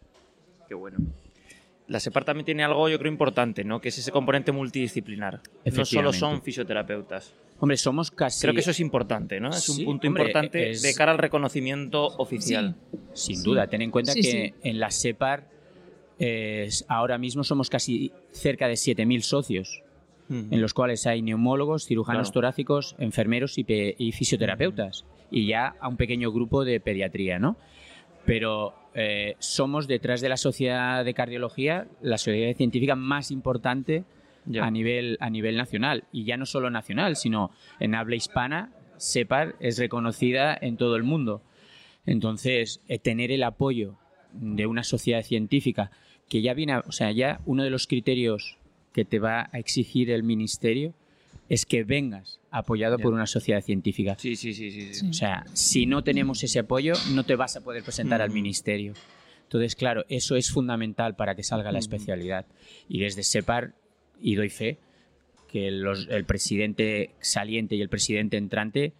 Qué 0.68 0.76
bueno. 0.76 0.98
La 1.88 2.00
SEPAR 2.02 2.26
también 2.26 2.46
tiene 2.46 2.64
algo, 2.66 2.90
yo 2.90 3.00
creo, 3.00 3.10
importante, 3.12 3.64
¿no? 3.64 3.80
Que 3.80 3.88
es 3.90 3.98
ese 3.98 4.12
componente 4.12 4.52
multidisciplinar. 4.52 5.40
No 5.74 5.86
solo 5.86 6.12
son 6.12 6.42
fisioterapeutas. 6.42 7.34
Hombre, 7.60 7.78
somos 7.78 8.12
casi... 8.12 8.42
Creo 8.42 8.54
que 8.54 8.60
eso 8.60 8.72
es 8.72 8.80
importante, 8.82 9.40
¿no? 9.40 9.50
Es 9.50 9.70
un 9.70 9.86
punto 9.86 10.06
hombre, 10.08 10.24
importante 10.24 10.70
es- 10.72 10.82
de 10.82 10.94
cara 10.94 11.14
al 11.14 11.18
reconocimiento 11.18 12.06
oficial. 12.18 12.76
Sin 13.14 13.42
duda, 13.42 13.68
ten 13.68 13.82
en 13.82 13.90
cuenta 13.92 14.12
Sí, 14.12 14.22
que 14.22 14.32
sí. 14.32 14.54
en 14.64 14.80
la 14.80 14.92
SEPAR 14.92 15.48
eh, 16.19 16.69
ahora 16.88 17.18
mismo 17.18 17.44
somos 17.44 17.69
casi 17.69 18.12
cerca 18.31 18.68
de 18.68 18.74
7.000 18.75 19.22
socios, 19.22 19.84
en 20.30 20.60
los 20.62 20.74
cuales 20.74 21.08
hay 21.08 21.22
neumólogos, 21.22 21.86
cirujanos 21.86 22.27
Claro. 22.27 22.34
torácicos, 22.34 22.96
enfermeros 23.00 23.58
y, 23.58 23.63
pe- 23.63 23.96
y 23.98 24.12
fisioterapeutas, 24.12 25.06
y 25.32 25.48
ya 25.48 25.75
a 25.80 25.88
un 25.88 25.96
pequeño 25.96 26.32
grupo 26.34 26.65
de 26.65 26.80
pediatría, 26.82 27.39
¿no? 27.39 27.56
Pero 28.25 28.74
eh, 28.94 29.36
somos 29.39 29.88
detrás 29.88 30.20
de 30.20 30.27
la 30.27 30.36
sociedad 30.38 31.06
de 31.06 31.13
cardiología 31.13 31.88
la 32.01 32.18
sociedad 32.18 32.53
científica 32.58 32.96
más 32.98 33.32
importante 33.32 34.03
a 34.62 34.70
nivel, 34.72 35.18
a 35.22 35.30
nivel 35.30 35.56
nacional. 35.56 36.03
Y 36.12 36.25
ya 36.25 36.36
no 36.36 36.46
solo 36.46 36.70
nacional, 36.70 37.15
sino 37.15 37.51
en 37.80 37.96
habla 37.96 38.15
hispana, 38.18 38.72
SEPAR 38.98 39.56
es 39.62 39.77
reconocida 39.77 40.58
en 40.60 40.75
todo 40.75 40.96
el 40.98 41.03
mundo. 41.03 41.41
Entonces, 42.06 42.82
eh, 42.89 43.00
tener 43.00 43.32
el 43.32 43.44
apoyo 43.44 43.96
de 44.34 44.65
una 44.68 44.84
sociedad 44.84 45.22
científica 45.24 45.91
que 46.29 46.41
ya 46.41 46.53
viene, 46.53 46.74
a- 46.74 46.84
o 46.88 46.91
sea, 46.91 47.12
ya 47.12 47.39
uno 47.46 47.63
de 47.63 47.69
los 47.69 47.88
criterios 47.88 48.57
que 48.93 49.05
te 49.05 49.19
va 49.19 49.50
a 49.51 49.60
exigir 49.60 50.10
el 50.12 50.24
ministerio 50.24 50.93
es 51.50 51.65
que 51.65 51.84
vengas 51.84 52.39
apoyado 52.51 52.98
Ya. 52.98 53.03
por 53.03 53.13
una 53.13 53.27
sociedad 53.27 53.62
científica. 53.62 54.15
Sí, 54.19 54.36
sí, 54.36 54.53
sí, 54.53 54.93
sí. 54.93 55.07
O 55.10 55.13
sea, 55.13 55.46
si 55.53 55.86
no 55.86 56.03
tenemos 56.03 56.43
ese 56.43 56.60
apoyo, 56.60 56.93
no 57.13 57.24
te 57.24 57.36
vas 57.36 57.55
a 57.55 57.62
poder 57.62 57.84
presentar 57.84 58.22
al 58.22 58.31
Mm. 58.31 58.34
ministerio. 58.34 58.93
Entonces, 59.43 59.75
claro, 59.75 60.03
eso 60.10 60.36
es 60.36 60.51
fundamental 60.51 61.15
para 61.15 61.36
que 61.36 61.43
salga 61.43 61.72
la 61.72 61.77
Mm. 61.79 61.84
especialidad. 61.84 62.46
Y 62.89 63.00
desde 63.00 63.24
SEPAR, 63.24 63.74
y 64.22 64.36
doy 64.36 64.50
fe, 64.50 64.77
que 65.50 65.72
los- 65.72 66.07
el 66.10 66.25
presidente 66.25 67.12
saliente 67.22 67.75
y 67.75 67.81
el 67.81 67.88
presidente 67.88 68.36
entrante 68.36 68.91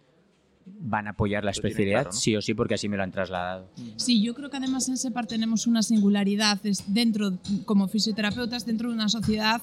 van 0.80 1.06
a 1.06 1.10
apoyar 1.10 1.44
la 1.44 1.50
especialidad, 1.50 2.02
claro, 2.02 2.10
¿no? 2.10 2.20
sí 2.20 2.36
o 2.36 2.42
sí, 2.42 2.54
porque 2.54 2.74
así 2.74 2.88
me 2.88 2.96
lo 2.96 3.02
han 3.02 3.12
trasladado. 3.12 3.70
Sí, 3.96 4.22
yo 4.22 4.34
creo 4.34 4.50
que 4.50 4.56
además 4.56 4.88
en 4.88 4.96
SEPAR 4.96 5.26
tenemos 5.26 5.66
una 5.66 5.82
singularidad 5.82 6.64
es 6.64 6.84
dentro, 6.92 7.38
como 7.64 7.88
fisioterapeutas, 7.88 8.66
dentro 8.66 8.88
de 8.88 8.94
una 8.94 9.08
sociedad 9.08 9.62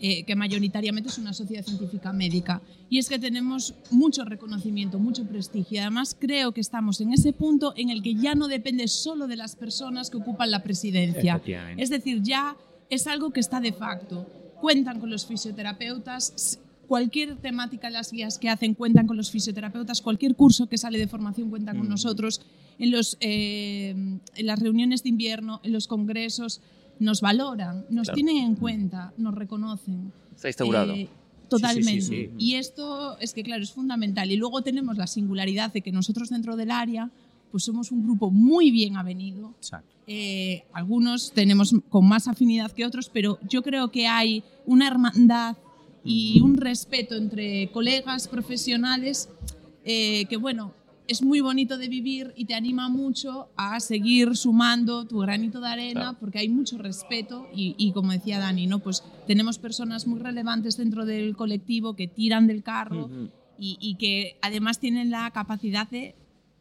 eh, 0.00 0.24
que 0.24 0.36
mayoritariamente 0.36 1.08
es 1.08 1.18
una 1.18 1.32
sociedad 1.32 1.64
científica 1.64 2.12
médica. 2.12 2.62
Y 2.88 2.98
es 2.98 3.08
que 3.08 3.18
tenemos 3.18 3.74
mucho 3.90 4.24
reconocimiento, 4.24 4.98
mucho 4.98 5.24
prestigio. 5.24 5.76
Y 5.76 5.78
además 5.78 6.16
creo 6.18 6.52
que 6.52 6.60
estamos 6.60 7.00
en 7.00 7.12
ese 7.12 7.32
punto 7.32 7.74
en 7.76 7.90
el 7.90 8.02
que 8.02 8.14
ya 8.14 8.34
no 8.34 8.48
depende 8.48 8.86
solo 8.88 9.26
de 9.26 9.36
las 9.36 9.56
personas 9.56 10.10
que 10.10 10.18
ocupan 10.18 10.50
la 10.50 10.62
presidencia. 10.62 11.40
Es 11.76 11.90
decir, 11.90 12.22
ya 12.22 12.56
es 12.90 13.06
algo 13.06 13.32
que 13.32 13.40
está 13.40 13.60
de 13.60 13.72
facto. 13.72 14.26
Cuentan 14.60 15.00
con 15.00 15.10
los 15.10 15.26
fisioterapeutas. 15.26 16.60
Cualquier 16.88 17.36
temática, 17.36 17.90
las 17.90 18.10
guías 18.10 18.38
que 18.38 18.48
hacen 18.48 18.74
cuentan 18.74 19.06
con 19.06 19.16
los 19.18 19.30
fisioterapeutas, 19.30 20.00
cualquier 20.00 20.34
curso 20.34 20.68
que 20.68 20.78
sale 20.78 20.98
de 20.98 21.06
formación 21.06 21.50
cuentan 21.50 21.78
con 21.78 21.88
nosotros, 21.88 22.40
en, 22.78 22.90
los, 22.90 23.18
eh, 23.20 23.90
en 23.90 24.46
las 24.46 24.58
reuniones 24.58 25.02
de 25.02 25.10
invierno, 25.10 25.60
en 25.62 25.72
los 25.72 25.86
congresos, 25.86 26.62
nos 26.98 27.20
valoran, 27.20 27.84
nos 27.90 28.06
Claro. 28.08 28.14
tienen 28.16 28.36
en 28.38 28.54
cuenta, 28.56 29.12
nos 29.18 29.34
reconocen. 29.34 30.12
Está 30.34 30.48
instaurado. 30.48 30.94
Eh, 30.94 31.08
Totalmente. 31.50 32.00
Sí, 32.00 32.08
sí, 32.08 32.26
sí. 32.26 32.30
Y 32.38 32.54
esto 32.54 33.18
es 33.20 33.32
que, 33.34 33.42
claro, 33.42 33.62
es 33.62 33.72
fundamental. 33.72 34.30
Y 34.30 34.36
luego 34.36 34.62
tenemos 34.62 34.96
la 34.96 35.06
singularidad 35.06 35.72
de 35.72 35.80
que 35.82 35.92
nosotros 35.92 36.30
dentro 36.30 36.56
del 36.56 36.70
área, 36.70 37.10
pues 37.50 37.64
somos 37.64 37.90
un 37.92 38.02
grupo 38.02 38.30
muy 38.30 38.70
bien 38.70 38.96
avenido. 38.96 39.54
Exacto. 39.58 39.94
Eh, 40.06 40.64
algunos 40.72 41.32
tenemos 41.32 41.74
con 41.90 42.06
más 42.06 42.28
afinidad 42.28 42.70
que 42.72 42.84
otros, 42.86 43.10
pero 43.12 43.38
yo 43.48 43.62
creo 43.62 43.90
que 43.90 44.06
hay 44.06 44.42
una 44.66 44.86
hermandad 44.88 45.56
y 46.04 46.40
un 46.40 46.56
respeto 46.56 47.14
entre 47.16 47.70
colegas 47.72 48.28
profesionales 48.28 49.28
eh, 49.84 50.24
que, 50.26 50.36
bueno, 50.36 50.72
es 51.06 51.22
muy 51.22 51.40
bonito 51.40 51.78
de 51.78 51.88
vivir 51.88 52.34
y 52.36 52.44
te 52.44 52.54
anima 52.54 52.88
mucho 52.90 53.48
a 53.56 53.80
seguir 53.80 54.36
sumando 54.36 55.06
tu 55.06 55.18
granito 55.20 55.60
de 55.60 55.68
arena 55.68 56.00
Claro. 56.00 56.16
porque 56.20 56.38
hay 56.40 56.48
mucho 56.50 56.76
respeto 56.76 57.48
y, 57.54 57.74
y 57.78 57.92
como 57.92 58.12
decía 58.12 58.38
Dani, 58.38 58.66
¿no? 58.66 58.80
pues 58.80 59.02
tenemos 59.26 59.58
personas 59.58 60.06
muy 60.06 60.20
relevantes 60.20 60.76
dentro 60.76 61.06
del 61.06 61.34
colectivo 61.34 61.94
que 61.96 62.08
tiran 62.08 62.46
del 62.46 62.62
carro 62.62 63.08
y 63.60 63.96
que 63.98 64.36
además 64.42 64.78
tienen 64.78 65.10
la 65.10 65.30
capacidad 65.32 65.88
de 65.90 66.14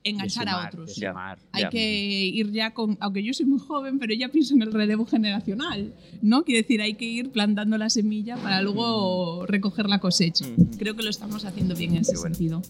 enganchar 0.10 0.48
a 0.50 0.68
otros. 0.68 0.94
sumar. 0.96 1.40
Hay 1.52 1.64
Ya. 1.64 1.70
que 1.70 2.26
ir 2.26 2.52
ya 2.52 2.74
con, 2.74 2.98
aunque 3.00 3.24
yo 3.24 3.34
soy 3.34 3.46
muy 3.46 3.60
joven, 3.60 4.00
pero 4.00 4.14
ya 4.14 4.30
pienso 4.30 4.54
en 4.54 4.62
el 4.62 4.72
relevo 4.74 5.06
generacional, 5.06 5.94
¿no? 6.22 6.44
Quiere 6.44 6.62
decir, 6.62 6.82
hay 6.82 6.94
que 6.96 7.06
ir 7.06 7.32
plantando 7.32 7.78
la 7.78 7.90
semilla 7.90 8.38
para 8.38 8.62
luego 8.62 9.46
recoger 9.46 9.88
la 9.90 10.00
cosecha. 10.00 10.46
Ujú. 10.46 10.70
Creo 10.78 10.96
que 10.96 11.04
lo 11.04 11.10
estamos 11.10 11.46
haciendo 11.46 11.76
bien 11.76 11.96
en 11.96 12.02
ese 12.02 12.18
bueno. 12.18 12.36
sentido. 12.36 12.62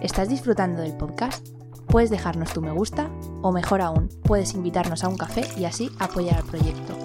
¿Estás 0.00 0.28
disfrutando 0.28 0.82
del 0.82 0.96
podcast? 0.96 1.46
Puedes 1.88 2.10
dejarnos 2.10 2.52
tu 2.52 2.60
me 2.60 2.70
gusta 2.72 3.10
o 3.42 3.50
mejor 3.50 3.80
aún, 3.80 4.08
puedes 4.22 4.54
invitarnos 4.54 5.04
a 5.04 5.08
un 5.08 5.16
café 5.16 5.42
y 5.58 5.64
así 5.64 5.90
apoyar 5.98 6.36
al 6.36 6.44
proyecto. 6.44 6.96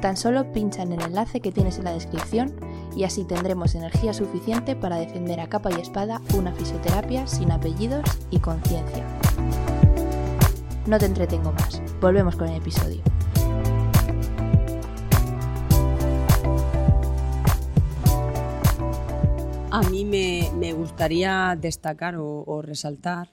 Tan 0.00 0.16
solo 0.16 0.50
pincha 0.52 0.82
en 0.82 0.92
el 0.92 1.00
enlace 1.02 1.40
que 1.40 1.52
tienes 1.52 1.78
en 1.78 1.84
la 1.84 1.92
descripción 1.92 2.52
y 2.96 3.04
así 3.04 3.24
tendremos 3.24 3.74
energía 3.74 4.14
suficiente 4.14 4.74
para 4.74 4.96
defender 4.96 5.38
a 5.40 5.48
capa 5.48 5.70
y 5.70 5.80
espada 5.80 6.22
una 6.34 6.52
fisioterapia 6.52 7.26
sin 7.26 7.52
apellidos 7.52 8.02
y 8.30 8.38
conciencia. 8.38 9.04
No 10.86 10.98
te 10.98 11.04
entretengo 11.04 11.52
más, 11.52 11.82
volvemos 12.00 12.36
con 12.36 12.48
el 12.48 12.56
episodio. 12.56 13.02
A 19.70 19.82
mí 19.90 20.06
me, 20.06 20.50
me 20.56 20.72
gustaría 20.72 21.54
destacar 21.60 22.16
o, 22.18 22.62
resaltar 22.62 23.30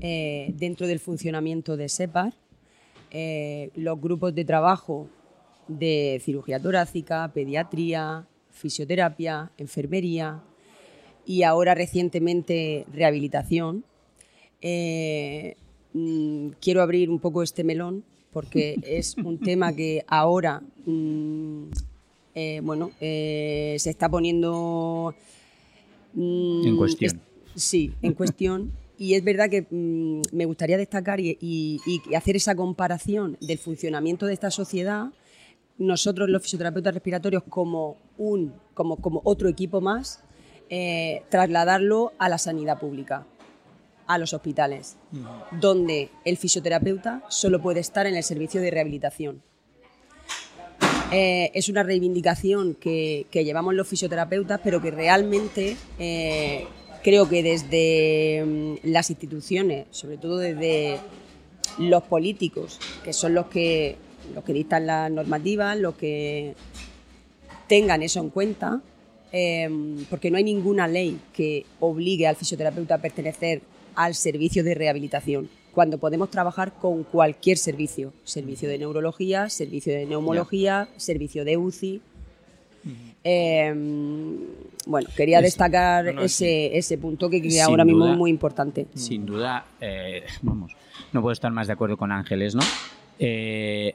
eh, 0.00 0.54
dentro 0.56 0.86
del 0.86 1.00
funcionamiento 1.00 1.76
de 1.76 1.88
SEPAR 1.88 2.32
eh, 3.10 3.70
los 3.74 4.00
grupos 4.00 4.32
de 4.32 4.44
trabajo 4.44 5.08
de 5.66 6.20
cirugía 6.24 6.60
torácica, 6.60 7.28
pediatría, 7.34 8.28
fisioterapia, 8.52 9.50
enfermería 9.58 10.42
y 11.26 11.42
ahora 11.42 11.74
recientemente 11.74 12.86
rehabilitación. 12.92 13.84
Eh, 14.62 15.56
mm, 15.94 16.48
quiero 16.60 16.82
abrir 16.82 17.08
un 17.10 17.18
poco 17.18 17.42
este 17.42 17.64
melón 17.64 18.04
porque 18.32 18.76
es 18.82 19.16
un 19.16 19.38
tema 19.38 19.74
que 19.74 20.04
ahora 20.06 20.62
mm, 20.86 21.64
eh, 22.34 22.60
bueno, 22.62 22.90
eh, 23.00 23.76
se 23.78 23.90
está 23.90 24.08
poniendo 24.08 25.14
mm, 26.14 26.66
En 26.66 26.76
cuestión. 26.76 27.20
es- 27.54 27.62
sí, 27.62 27.92
en 28.02 28.14
cuestión. 28.14 28.72
Y 28.98 29.14
es 29.14 29.24
verdad 29.24 29.48
que 29.48 29.66
me 29.70 30.44
gustaría 30.44 30.76
destacar 30.76 31.20
y, 31.20 31.38
y- 31.40 31.80
y 31.86 32.14
hacer 32.14 32.36
esa 32.36 32.54
comparación 32.54 33.38
del 33.40 33.56
funcionamiento 33.58 34.26
de 34.26 34.34
esta 34.34 34.50
sociedad, 34.50 35.06
nosotros 35.80 36.28
los 36.28 36.42
fisioterapeutas 36.42 36.94
respiratorios 36.94 37.42
como, 37.48 37.96
un, 38.18 38.54
como, 38.74 38.96
como 38.96 39.22
otro 39.24 39.48
equipo 39.48 39.80
más, 39.80 40.22
eh, 40.68 41.22
trasladarlo 41.30 42.12
a 42.18 42.28
la 42.28 42.38
sanidad 42.38 42.78
pública, 42.78 43.26
a 44.06 44.18
los 44.18 44.34
hospitales, 44.34 44.96
donde 45.58 46.10
el 46.24 46.36
fisioterapeuta 46.36 47.22
solo 47.28 47.62
puede 47.62 47.80
estar 47.80 48.06
en 48.06 48.14
el 48.14 48.22
servicio 48.22 48.60
de 48.60 48.70
rehabilitación. 48.70 49.42
Eh, 51.12 51.50
es 51.54 51.68
una 51.68 51.82
reivindicación 51.82 52.74
que, 52.74 53.26
que 53.30 53.44
llevamos 53.44 53.74
los 53.74 53.88
fisioterapeutas, 53.88 54.60
pero 54.62 54.82
que 54.82 54.90
realmente 54.90 55.76
eh, 55.98 56.66
creo 57.02 57.28
que 57.28 57.42
desde 57.42 58.44
mm, 58.44 58.88
las 58.90 59.10
instituciones, 59.10 59.86
sobre 59.90 60.18
todo 60.18 60.38
desde 60.38 60.98
los 61.78 62.02
políticos, 62.02 62.78
que 63.02 63.12
son 63.12 63.34
los 63.34 63.46
que, 63.46 63.96
los 64.34 64.44
que 64.44 64.52
dictan 64.52 64.86
las 64.86 65.10
normativas, 65.10 65.78
los 65.78 65.94
que 65.94 66.54
tengan 67.68 68.02
eso 68.02 68.20
en 68.20 68.30
cuenta, 68.30 68.80
eh, 69.32 69.68
porque 70.10 70.30
no 70.30 70.36
hay 70.38 70.44
ninguna 70.44 70.88
ley 70.88 71.18
que 71.32 71.64
obligue 71.78 72.26
al 72.26 72.36
fisioterapeuta 72.36 72.96
a 72.96 72.98
pertenecer 72.98 73.62
al 73.94 74.14
servicio 74.14 74.64
de 74.64 74.74
rehabilitación, 74.74 75.48
cuando 75.72 75.98
podemos 75.98 76.30
trabajar 76.30 76.72
con 76.74 77.04
cualquier 77.04 77.56
servicio, 77.58 78.12
servicio 78.24 78.68
de 78.68 78.78
neurología, 78.78 79.48
servicio 79.48 79.92
de 79.92 80.06
neumología, 80.06 80.88
servicio 80.96 81.44
de 81.44 81.56
UCI. 81.56 82.00
Eh, 83.22 83.74
bueno, 84.86 85.08
quería 85.16 85.38
Es- 85.38 85.44
destacar 85.44 86.06
no, 86.06 86.12
no, 86.14 86.22
ese, 86.22 86.76
ese 86.76 86.96
punto 86.98 87.28
que, 87.28 87.40
Sin 87.50 87.60
ahora 87.60 87.84
mismo 87.84 88.08
es 88.10 88.16
muy 88.16 88.30
importante. 88.30 88.86
Sin 88.94 89.26
duda, 89.26 89.66
eh, 89.80 90.24
vamos, 90.42 90.72
no 91.12 91.20
puedo 91.20 91.32
estar 91.32 91.52
más 91.52 91.66
de 91.66 91.74
acuerdo 91.74 91.96
con 91.96 92.10
Ángeles, 92.12 92.54
¿no? 92.54 92.62
Eh, 93.18 93.94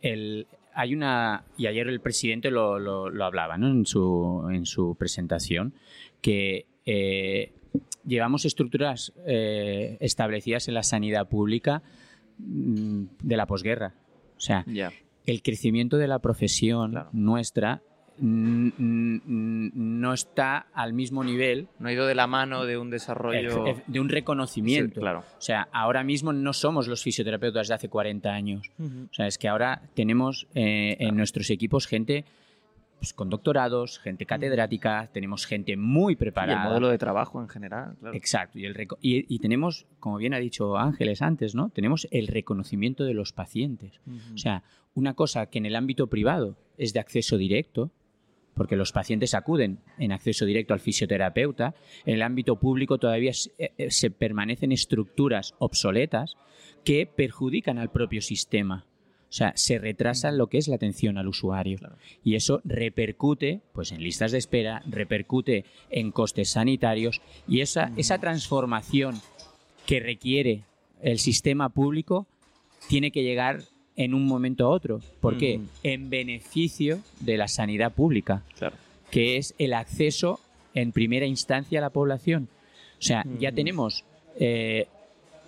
el- 0.00 0.46
hay 0.74 0.94
una, 0.94 1.44
y 1.58 1.66
ayer 1.66 1.86
el 1.88 2.00
presidente 2.00 2.50
lo, 2.50 2.78
lo- 2.78 3.10
lo 3.10 3.24
hablaba 3.24 3.58
¿no? 3.58 3.68
en, 3.68 3.84
su, 3.84 4.48
en 4.50 4.64
su 4.64 4.94
presentación, 4.96 5.74
que 6.22 6.66
eh, 6.86 7.52
llevamos 8.06 8.44
estructuras 8.44 9.12
eh, 9.26 9.96
establecidas 10.00 10.68
en 10.68 10.74
la 10.74 10.82
sanidad 10.82 11.28
pública 11.28 11.82
mm, 12.38 13.04
de 13.22 13.36
la 13.36 13.46
posguerra. 13.46 13.94
O 14.36 14.40
sea, 14.40 14.64
el 15.26 15.42
crecimiento 15.42 15.98
de 15.98 16.08
la 16.08 16.18
profesión 16.20 16.92
Claro. 16.92 17.08
nuestra 17.12 17.82
no 18.18 20.12
está 20.12 20.66
al 20.74 20.92
mismo 20.92 21.24
nivel 21.24 21.68
No 21.78 21.88
ha 21.88 21.92
ido 21.92 22.06
de 22.06 22.14
la 22.14 22.26
mano 22.26 22.64
de 22.64 22.78
un 22.78 22.90
desarrollo. 22.90 23.64
De 23.86 24.00
un 24.00 24.08
reconocimiento. 24.08 24.94
Sí, 24.96 25.00
claro. 25.00 25.20
O 25.20 25.40
sea, 25.40 25.68
ahora 25.72 26.04
mismo 26.04 26.32
no 26.32 26.52
somos 26.52 26.88
los 26.88 27.02
fisioterapeutas 27.02 27.68
de 27.68 27.74
hace 27.74 27.88
40 27.88 28.30
años. 28.32 28.70
O 28.80 29.12
sea, 29.14 29.26
es 29.26 29.38
que 29.38 29.48
ahora 29.48 29.82
tenemos 29.94 30.46
eh, 30.54 30.96
en 31.00 31.16
nuestros 31.16 31.50
equipos 31.50 31.86
gente 31.86 32.24
pues, 32.98 33.12
con 33.14 33.30
doctorados, 33.30 33.98
gente 33.98 34.26
catedrática, 34.26 35.10
tenemos 35.12 35.44
gente 35.46 35.76
muy 35.76 36.12
Y 36.12 36.14
el 36.14 36.18
preparada. 36.18 36.64
modelo 36.68 36.88
de 36.88 36.98
trabajo 36.98 37.40
en 37.42 37.48
general, 37.48 37.96
claro. 37.98 38.16
Exacto. 38.16 38.58
Y, 38.60 38.64
el 38.66 38.76
y- 39.00 39.34
y 39.34 39.38
tenemos, 39.40 39.86
como 39.98 40.18
bien 40.18 40.34
ha 40.34 40.38
dicho 40.38 40.76
Ángeles 40.76 41.20
antes, 41.20 41.54
¿no? 41.56 41.70
Tenemos 41.70 42.06
el 42.12 42.28
reconocimiento 42.28 43.02
de 43.04 43.14
los 43.14 43.32
pacientes. 43.32 44.00
O 44.34 44.38
sea, 44.38 44.62
una 44.94 45.14
cosa 45.14 45.46
que 45.46 45.58
en 45.58 45.66
el 45.66 45.74
ámbito 45.74 46.06
privado 46.06 46.56
es 46.78 46.92
de 46.92 47.00
acceso 47.00 47.38
directo, 47.38 47.90
porque 48.54 48.76
los 48.76 48.92
pacientes 48.92 49.34
acuden 49.34 49.78
en 49.98 50.12
acceso 50.12 50.44
directo 50.44 50.74
al 50.74 50.80
fisioterapeuta, 50.80 51.74
en 52.04 52.14
el 52.14 52.22
ámbito 52.22 52.56
público 52.56 52.98
todavía 52.98 53.32
se, 53.32 53.50
eh, 53.58 53.72
eh, 53.78 54.10
permanecen 54.10 54.72
estructuras 54.72 55.54
obsoletas 55.58 56.36
que 56.84 57.06
perjudican 57.06 57.78
al 57.78 57.90
propio 57.90 58.20
sistema. 58.20 58.86
O 59.32 59.34
sea, 59.34 59.52
se 59.56 59.78
retrasa 59.78 60.30
lo 60.30 60.48
que 60.48 60.58
es 60.58 60.68
la 60.68 60.74
atención 60.74 61.16
al 61.16 61.26
usuario. 61.26 61.78
Claro. 61.78 61.96
Y 62.22 62.34
eso 62.34 62.60
repercute 62.64 63.62
pues, 63.72 63.90
en 63.90 64.02
listas 64.02 64.32
de 64.32 64.38
espera, 64.38 64.82
repercute 64.86 65.64
en 65.88 66.10
costes 66.10 66.50
sanitarios 66.50 67.22
y 67.48 67.60
esa, 67.60 67.92
esa 67.96 68.18
transformación 68.18 69.18
que 69.86 70.00
requiere 70.00 70.64
el 71.00 71.18
sistema 71.18 71.70
público 71.70 72.26
tiene 72.88 73.10
que 73.10 73.22
llegar 73.22 73.62
en 73.96 74.14
un 74.14 74.24
momento 74.26 74.66
a 74.66 74.68
otro. 74.70 75.00
¿Por 75.20 75.36
qué? 75.38 75.56
Ujú. 75.58 75.66
En 75.82 76.10
beneficio 76.10 77.00
de 77.20 77.36
la 77.36 77.48
sanidad 77.48 77.92
pública, 77.92 78.42
Claro. 78.58 78.76
que 79.10 79.36
es 79.36 79.54
el 79.58 79.74
acceso 79.74 80.40
en 80.74 80.92
primera 80.92 81.26
instancia 81.26 81.78
a 81.78 81.82
la 81.82 81.90
población. 81.90 82.48
O 82.98 83.02
sea, 83.02 83.24
ya 83.38 83.48
Ujú. 83.50 83.56
tenemos, 83.56 84.04
eh, 84.38 84.86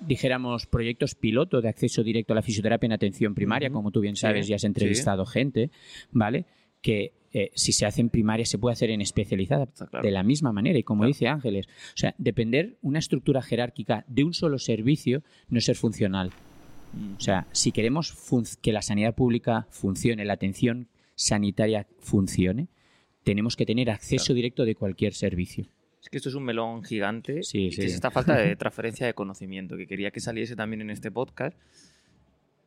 dijéramos, 0.07 0.67
proyectos 0.67 1.15
piloto 1.15 1.61
de 1.63 1.69
acceso 1.69 2.03
directo 2.03 2.33
a 2.33 2.37
la 2.37 2.43
fisioterapia 2.43 2.87
en 2.87 2.93
atención 2.93 3.35
primaria, 3.35 3.69
Ujú. 3.69 3.77
como 3.79 3.91
tú 3.91 4.01
bien 4.01 4.17
sabes, 4.17 4.47
Sí, 4.47 4.51
ya 4.51 4.57
has 4.57 4.63
sí. 4.63 4.67
entrevistado 4.67 5.25
gente, 5.25 5.71
¿vale? 6.13 6.45
Que 6.83 7.13
eh, 7.37 7.51
si 7.55 7.73
se 7.73 7.85
hace 7.85 8.01
en 8.01 8.11
primaria 8.11 8.47
se 8.47 8.59
puede 8.59 8.75
hacer 8.75 8.91
en 8.91 9.01
especializada 9.01 9.67
claro. 9.67 10.03
de 10.07 10.11
la 10.13 10.23
misma 10.23 10.53
manera. 10.53 10.79
Y 10.79 10.85
como 10.85 11.01
Claro. 11.01 11.09
dice 11.09 11.27
Ángeles, 11.27 11.67
o 11.67 11.97
sea, 11.97 12.15
depender 12.17 12.77
una 12.81 13.01
estructura 13.01 13.43
jerárquica 13.43 14.05
de 14.07 14.23
un 14.23 14.35
solo 14.35 14.59
servicio 14.61 15.23
no 15.49 15.59
es 15.59 15.65
ser 15.65 15.75
funcional. 15.75 16.31
O 17.17 17.21
sea, 17.21 17.47
si 17.53 17.73
queremos 17.73 18.13
que 18.61 18.73
la 18.73 18.83
sanidad 18.83 19.15
pública 19.15 19.67
funcione, 19.71 20.25
la 20.25 20.35
atención 20.35 20.89
sanitaria 21.15 21.87
funcione, 22.01 22.69
tenemos 23.23 23.57
que 23.57 23.65
tener 23.67 23.91
acceso 23.91 24.35
directo 24.35 24.65
de 24.65 24.75
cualquier 24.75 25.15
servicio. 25.15 25.67
Es 26.03 26.11
que 26.11 26.19
esto 26.19 26.29
es 26.29 26.35
un 26.35 26.45
melón 26.45 26.83
gigante 26.85 27.43
Sí, 27.43 27.67
y 27.67 27.71
sí. 27.73 27.81
que 27.81 27.87
es 27.87 27.95
esta 27.95 28.11
falta 28.11 28.37
de 28.37 28.57
transferencia 28.57 29.07
de 29.07 29.15
conocimiento 29.15 29.77
que 29.77 29.87
quería 29.87 30.11
que 30.11 30.21
saliese 30.21 30.55
también 30.57 30.83
en 30.83 30.91
este 30.91 31.11
podcast. 31.11 31.57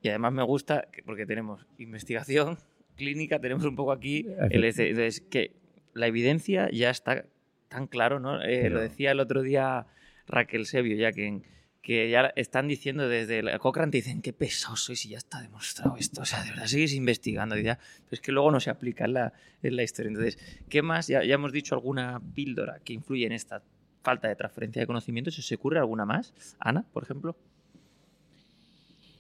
Y 0.01 0.09
además 0.09 0.33
me 0.33 0.43
gusta 0.43 0.87
que- 0.91 1.03
porque 1.03 1.25
tenemos 1.25 1.65
investigación, 1.77 2.57
clínica 2.95 3.39
tenemos 3.39 3.63
un 3.65 3.75
poco 3.75 3.91
aquí 3.91 4.25
el 4.49 4.63
entonces, 4.63 5.21
que 5.21 5.51
la 5.93 6.07
evidencia 6.07 6.69
ya 6.71 6.89
está 6.89 7.25
tan 7.69 7.85
claro, 7.87 8.19
¿no? 8.19 8.41
Eh, 8.41 8.59
Pero- 8.63 8.75
Lo 8.75 8.81
decía 8.81 9.11
el 9.11 9.19
otro 9.19 9.41
día 9.43 9.85
Raquel 10.27 10.65
Sebio, 10.65 10.95
ya 10.95 11.11
que, 11.11 11.41
que 11.81 12.09
ya 12.09 12.33
están 12.35 12.67
diciendo 12.67 13.07
desde 13.07 13.41
la 13.43 13.59
Cochrane, 13.59 13.91
te 13.91 13.97
dicen, 13.97 14.21
qué 14.21 14.33
pesado 14.33 14.75
sois 14.75 15.05
y 15.05 15.09
ya 15.09 15.17
está 15.17 15.41
demostrado 15.41 15.95
esto. 15.97 16.21
O 16.21 16.25
sea, 16.25 16.43
de 16.43 16.49
verdad, 16.49 16.67
sigues 16.67 16.93
investigando. 16.93 17.57
Y 17.57 17.63
ya, 17.63 17.77
pero 17.77 18.07
es 18.11 18.21
que 18.21 18.31
luego 18.31 18.51
no 18.51 18.59
se 18.59 18.69
aplica 18.69 19.05
en 19.05 19.13
la, 19.13 19.33
en 19.63 19.75
la 19.75 19.83
historia. 19.83 20.09
Entonces, 20.09 20.37
¿qué 20.69 20.81
más? 20.81 21.07
Ya, 21.07 21.23
ya 21.23 21.35
hemos 21.35 21.51
dicho 21.51 21.75
alguna 21.75 22.21
píldora 22.33 22.79
que 22.83 22.93
influye 22.93 23.25
en 23.25 23.31
esta 23.31 23.63
falta 24.03 24.27
de 24.27 24.35
transferencia 24.35 24.81
de 24.81 24.87
conocimiento. 24.87 25.31
¿Se 25.31 25.55
ocurre 25.55 25.79
alguna 25.79 26.05
más? 26.05 26.33
Ana, 26.59 26.85
por 26.93 27.03
ejemplo. 27.03 27.35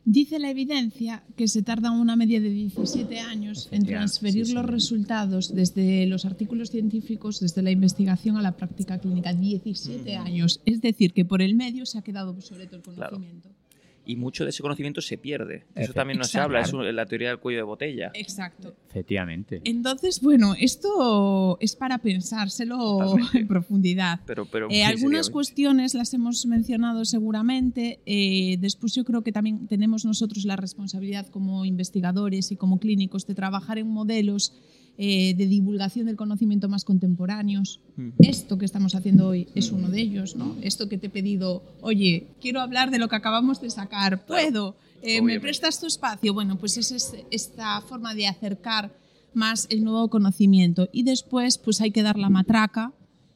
Dice 0.09 0.39
la 0.39 0.49
evidencia 0.49 1.21
que 1.35 1.49
se 1.49 1.63
tarda 1.63 1.91
una 1.91 2.15
media 2.15 2.39
de 2.39 2.49
17 2.49 3.19
años 3.19 3.67
en 3.71 3.85
transferir 3.85 4.45
sí, 4.45 4.53
los 4.53 4.65
resultados 4.65 5.53
desde 5.53 6.07
los 6.07 6.23
artículos 6.23 6.69
científicos, 6.69 7.41
desde 7.41 7.61
la 7.61 7.71
investigación 7.71 8.37
a 8.37 8.41
la 8.41 8.55
práctica 8.55 8.99
clínica. 8.99 9.33
17 9.33 10.13
Ujú. 10.13 10.25
años. 10.25 10.61
Es 10.63 10.79
decir, 10.79 11.11
que 11.11 11.25
por 11.25 11.41
el 11.41 11.55
medio 11.55 11.85
se 11.85 11.97
ha 11.97 12.03
quedado 12.03 12.31
obsoleto 12.31 12.77
el 12.77 12.83
Claro. 12.83 13.21
Y 14.07 14.15
mucho 14.15 14.43
de 14.45 14.51
ese 14.51 14.61
conocimiento 14.63 15.01
se 15.01 15.17
pierde. 15.17 15.65
Eso 15.75 15.91
también 15.93 16.17
no 16.17 16.23
se 16.23 16.39
habla, 16.39 16.61
es 16.61 16.71
un- 16.73 16.95
la 16.95 17.05
teoría 17.05 17.27
del 17.29 17.39
cuello 17.39 17.59
de 17.59 17.63
botella. 17.63 18.11
Exacto. 18.13 18.73
Efectivamente. 18.89 19.61
Entonces, 19.65 20.21
bueno, 20.21 20.55
esto 20.59 21.57
es 21.59 21.75
para 21.75 21.97
pensárselo 21.99 22.77
Totalmente. 22.77 23.37
en 23.39 23.47
profundidad. 23.47 24.19
Pero, 24.25 24.45
pero 24.45 24.67
Eh, 24.71 24.83
algunas 24.83 25.29
cuestiones 25.29 25.93
las 25.93 26.13
hemos 26.13 26.45
mencionado 26.45 27.03
seguramente. 27.05 27.99
eh, 28.05 28.57
después 28.59 28.95
yo 28.95 29.03
creo 29.03 29.21
que 29.21 29.31
también 29.31 29.67
tenemos 29.67 30.05
nosotros 30.05 30.45
la 30.45 30.55
responsabilidad 30.55 31.27
como 31.27 31.65
investigadores 31.65 32.51
y 32.51 32.55
como 32.55 32.79
clínicos 32.79 33.27
de 33.27 33.35
trabajar 33.35 33.77
en 33.77 33.87
modelos 33.89 34.53
eh, 34.97 35.35
de 35.35 35.45
divulgación 35.47 36.07
del 36.07 36.15
conocimiento 36.15 36.67
más 36.69 36.83
contemporáneos. 36.83 37.79
Ujú. 37.97 38.13
Esto 38.19 38.57
que 38.57 38.65
estamos 38.65 38.95
haciendo 38.95 39.27
hoy 39.27 39.47
es 39.55 39.71
uno 39.71 39.89
de 39.89 40.01
ellos, 40.01 40.35
¿no? 40.35 40.55
Esto 40.61 40.89
que 40.89 40.97
te 40.97 41.07
he 41.07 41.09
pedido, 41.09 41.61
oye, 41.81 42.27
quiero 42.41 42.61
hablar 42.61 42.89
de 42.91 42.97
lo 42.99 43.07
que 43.07 43.15
acabamos 43.15 43.61
de 43.61 43.69
sacar, 43.69 44.25
¿puedo? 44.25 44.75
Eh, 45.03 45.21
¿Me 45.21 45.39
prestas 45.39 45.79
tu 45.79 45.85
espacio? 45.85 46.33
Bueno, 46.33 46.57
pues 46.57 46.77
es 46.77 46.91
es- 46.91 47.15
esta 47.29 47.79
forma 47.81 48.15
de 48.15 48.25
acercar 48.27 48.91
más 49.33 49.67
el 49.69 49.83
nuevo 49.83 50.09
conocimiento. 50.09 50.89
Y 50.91 51.03
después, 51.03 51.59
pues 51.59 51.79
hay 51.81 51.91
que 51.91 52.01
dar 52.01 52.17
la 52.17 52.29
matraca 52.29 52.93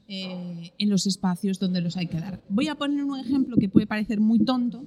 eh, 0.07 0.71
en 0.77 0.89
los 0.89 1.05
espacios 1.05 1.59
donde 1.59 1.79
los 1.81 1.95
hay 1.95 2.07
que 2.07 2.19
dar. 2.19 2.41
Voy 2.49 2.67
a 2.67 2.75
poner 2.75 3.03
un 3.03 3.19
ejemplo 3.19 3.55
que 3.57 3.69
puede 3.69 3.85
parecer 3.87 4.19
muy 4.19 4.39
tonto 4.39 4.83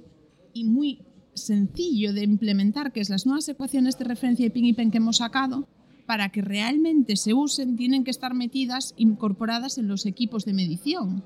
y 0.53 0.65
muy 0.65 0.99
sencillo 1.33 2.13
de 2.13 2.23
implementar, 2.23 2.91
que 2.91 2.99
es 2.99 3.09
las 3.09 3.25
nuevas 3.25 3.47
ecuaciones 3.49 3.97
de 3.97 4.05
referencia 4.05 4.45
de 4.45 4.51
Ping 4.51 4.65
y 4.65 4.73
Pen 4.73 4.91
que 4.91 4.97
hemos 4.97 5.17
sacado, 5.17 5.67
para 6.05 6.29
que 6.29 6.41
realmente 6.41 7.15
se 7.15 7.33
usen, 7.33 7.75
tienen 7.77 8.03
que 8.03 8.11
estar 8.11 8.33
metidas, 8.33 8.93
incorporadas 8.97 9.77
en 9.77 9.87
los 9.87 10.05
equipos 10.05 10.45
de 10.45 10.53
medición. 10.53 11.23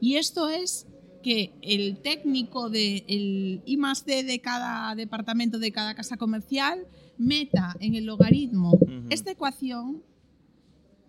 Y 0.00 0.16
esto 0.16 0.48
es 0.48 0.86
que 1.22 1.52
el 1.62 1.98
técnico 1.98 2.70
del 2.70 3.60
I 3.66 3.76
más 3.76 4.06
D 4.06 4.22
de 4.24 4.38
cada 4.40 4.94
departamento 4.94 5.58
de 5.58 5.70
cada 5.72 5.94
casa 5.94 6.16
comercial 6.16 6.86
meta 7.18 7.76
en 7.80 7.94
el 7.94 8.06
logaritmo 8.06 8.78
esta 9.10 9.30
ecuación 9.32 10.02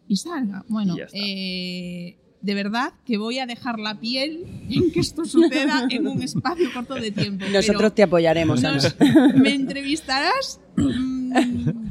y 0.08 0.18
salga. 0.18 0.66
Bueno, 0.68 0.96
Y 1.14 1.20
eh, 1.22 2.18
de 2.42 2.54
verdad 2.56 2.92
que 3.06 3.18
voy 3.18 3.40
a 3.40 3.46
dejar 3.46 3.80
la 3.80 4.00
piel 4.02 4.46
en 4.70 4.92
que 4.92 5.00
esto 5.00 5.24
suceda 5.24 5.86
en 5.90 6.08
un 6.08 6.22
espacio 6.22 6.68
corto 6.74 6.96
de 6.96 7.12
tiempo. 7.12 7.46
pero- 7.46 7.54
Nosotros 7.54 7.96
te 7.96 8.04
apoyaremos, 8.04 8.62
nos- 8.62 8.96
me 9.36 9.54
entrevistarás 9.54 10.60
mm, 10.76 11.32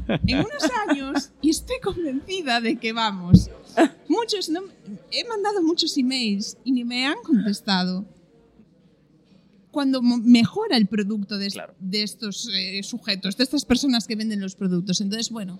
en 0.07 0.39
unos 0.39 0.63
años 0.87 1.31
y 1.41 1.49
estoy 1.49 1.77
convencida 1.81 2.61
de 2.61 2.77
que 2.77 2.93
vamos. 2.93 3.49
Muchos, 4.07 4.49
no- 4.49 4.63
he 5.11 5.23
mandado 5.27 5.61
muchos 5.63 5.97
emails 5.97 6.57
y 6.63 6.71
ni 6.71 6.83
me 6.83 7.05
han 7.05 7.17
contestado. 7.23 8.05
Cuando 9.71 10.01
mejora 10.01 10.75
el 10.75 10.87
producto 10.87 11.37
de, 11.37 11.47
Claro. 11.49 11.73
de 11.79 12.03
estos 12.03 12.49
eh, 12.53 12.83
sujetos, 12.83 13.37
de 13.37 13.43
estas 13.45 13.63
personas 13.63 14.05
que 14.05 14.17
venden 14.17 14.41
los 14.41 14.55
productos. 14.55 14.99
Entonces, 14.99 15.29
bueno, 15.29 15.59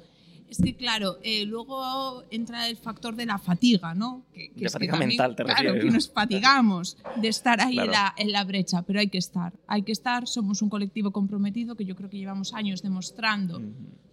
es 0.49 0.57
que 0.57 0.75
claro, 0.75 1.17
eh, 1.23 1.45
luego 1.45 2.23
entra 2.29 2.67
el 2.67 2.75
factor 2.75 3.15
de 3.15 3.25
la 3.25 3.37
fatiga, 3.37 3.93
¿no? 3.93 4.25
Que, 4.33 4.49
que 4.51 4.59
De 4.59 4.65
es 4.65 4.71
que 4.73 4.79
fatiga 4.79 4.91
también, 4.91 5.09
mental, 5.11 5.33
te 5.37 5.43
Claro, 5.45 5.55
refieres, 5.59 5.81
que 5.83 5.87
¿no? 5.87 5.93
nos 5.93 6.09
fatigamos 6.11 6.97
de 7.21 7.27
estar 7.29 7.61
ahí 7.61 7.69
en, 7.79 7.85
Claro. 7.85 7.91
la, 7.93 8.13
en 8.17 8.31
la 8.33 8.43
brecha, 8.43 8.81
pero 8.81 8.99
hay 8.99 9.07
que 9.07 9.17
estar. 9.17 9.53
Hay 9.65 9.83
que 9.83 9.93
estar, 9.93 10.27
somos 10.27 10.61
un 10.61 10.67
colectivo 10.69 11.11
comprometido 11.11 11.75
que 11.75 11.85
yo 11.85 11.95
creo 11.95 12.09
que 12.09 12.17
llevamos 12.17 12.53
años 12.53 12.81
demostrando 12.81 13.59
Ujú. 13.59 13.71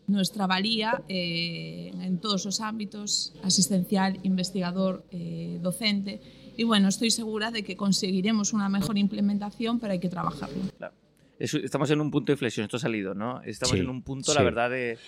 Nuestra 0.09 0.47
valía 0.47 1.03
eh, 1.09 1.93
en 2.01 2.19
todos 2.19 2.45
los 2.45 2.61
ámbitos, 2.61 3.35
asistencial, 3.43 4.19
investigador, 4.25 5.05
eh, 5.13 5.59
docente. 5.63 6.21
Y 6.57 6.65
bueno, 6.65 6.89
estoy 6.89 7.11
segura 7.13 7.51
de 7.53 7.63
que 7.63 7.77
conseguiremos 7.77 8.53
una 8.53 8.69
mejor 8.69 8.99
implementación, 8.99 9.79
pero 9.79 9.93
hay 9.93 10.01
que 10.01 10.09
trabajarlo. 10.09 10.57
Claro. 10.79 10.95
Estamos 11.39 11.89
en 11.93 12.01
un 12.01 12.11
punto 12.11 12.33
de 12.33 12.35
inflexión, 12.35 12.65
esto 12.65 12.79
ha 12.79 12.81
salido, 12.81 13.15
¿no? 13.15 13.41
Estamos 13.43 13.75
Sí, 13.75 13.79
en 13.81 13.89
un 13.89 14.03
punto, 14.03 14.33
sí. 14.33 14.37
la 14.39 14.43
verdad, 14.43 14.71
de, 14.71 14.99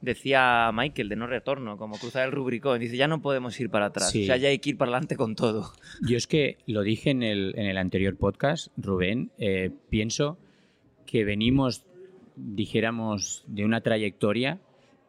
decía 0.00 0.70
Michael, 0.72 1.08
de 1.08 1.16
no 1.16 1.26
retorno, 1.26 1.76
como 1.76 1.98
cruzar 1.98 2.26
el 2.26 2.32
Rubicón. 2.32 2.78
Dice, 2.78 2.96
ya 2.96 3.08
no 3.08 3.20
podemos 3.22 3.58
ir 3.58 3.70
para 3.70 3.86
atrás, 3.86 4.10
Sí. 4.12 4.22
o 4.22 4.26
sea, 4.26 4.36
ya 4.36 4.50
hay 4.50 4.60
que 4.60 4.70
ir 4.70 4.76
para 4.78 4.90
adelante 4.92 5.16
con 5.16 5.34
todo. 5.34 5.72
Yo 6.08 6.16
es 6.16 6.28
que 6.28 6.58
lo 6.66 6.82
dije 6.82 7.10
en 7.10 7.24
el, 7.24 7.54
en 7.56 7.66
el 7.66 7.76
anterior 7.76 8.16
podcast, 8.16 8.68
Rubén, 8.76 9.32
eh, 9.38 9.70
pienso 9.88 10.38
que 11.06 11.24
venimos, 11.24 11.82
dijéramos, 12.36 13.44
de 13.46 13.64
una 13.64 13.80
trayectoria 13.80 14.60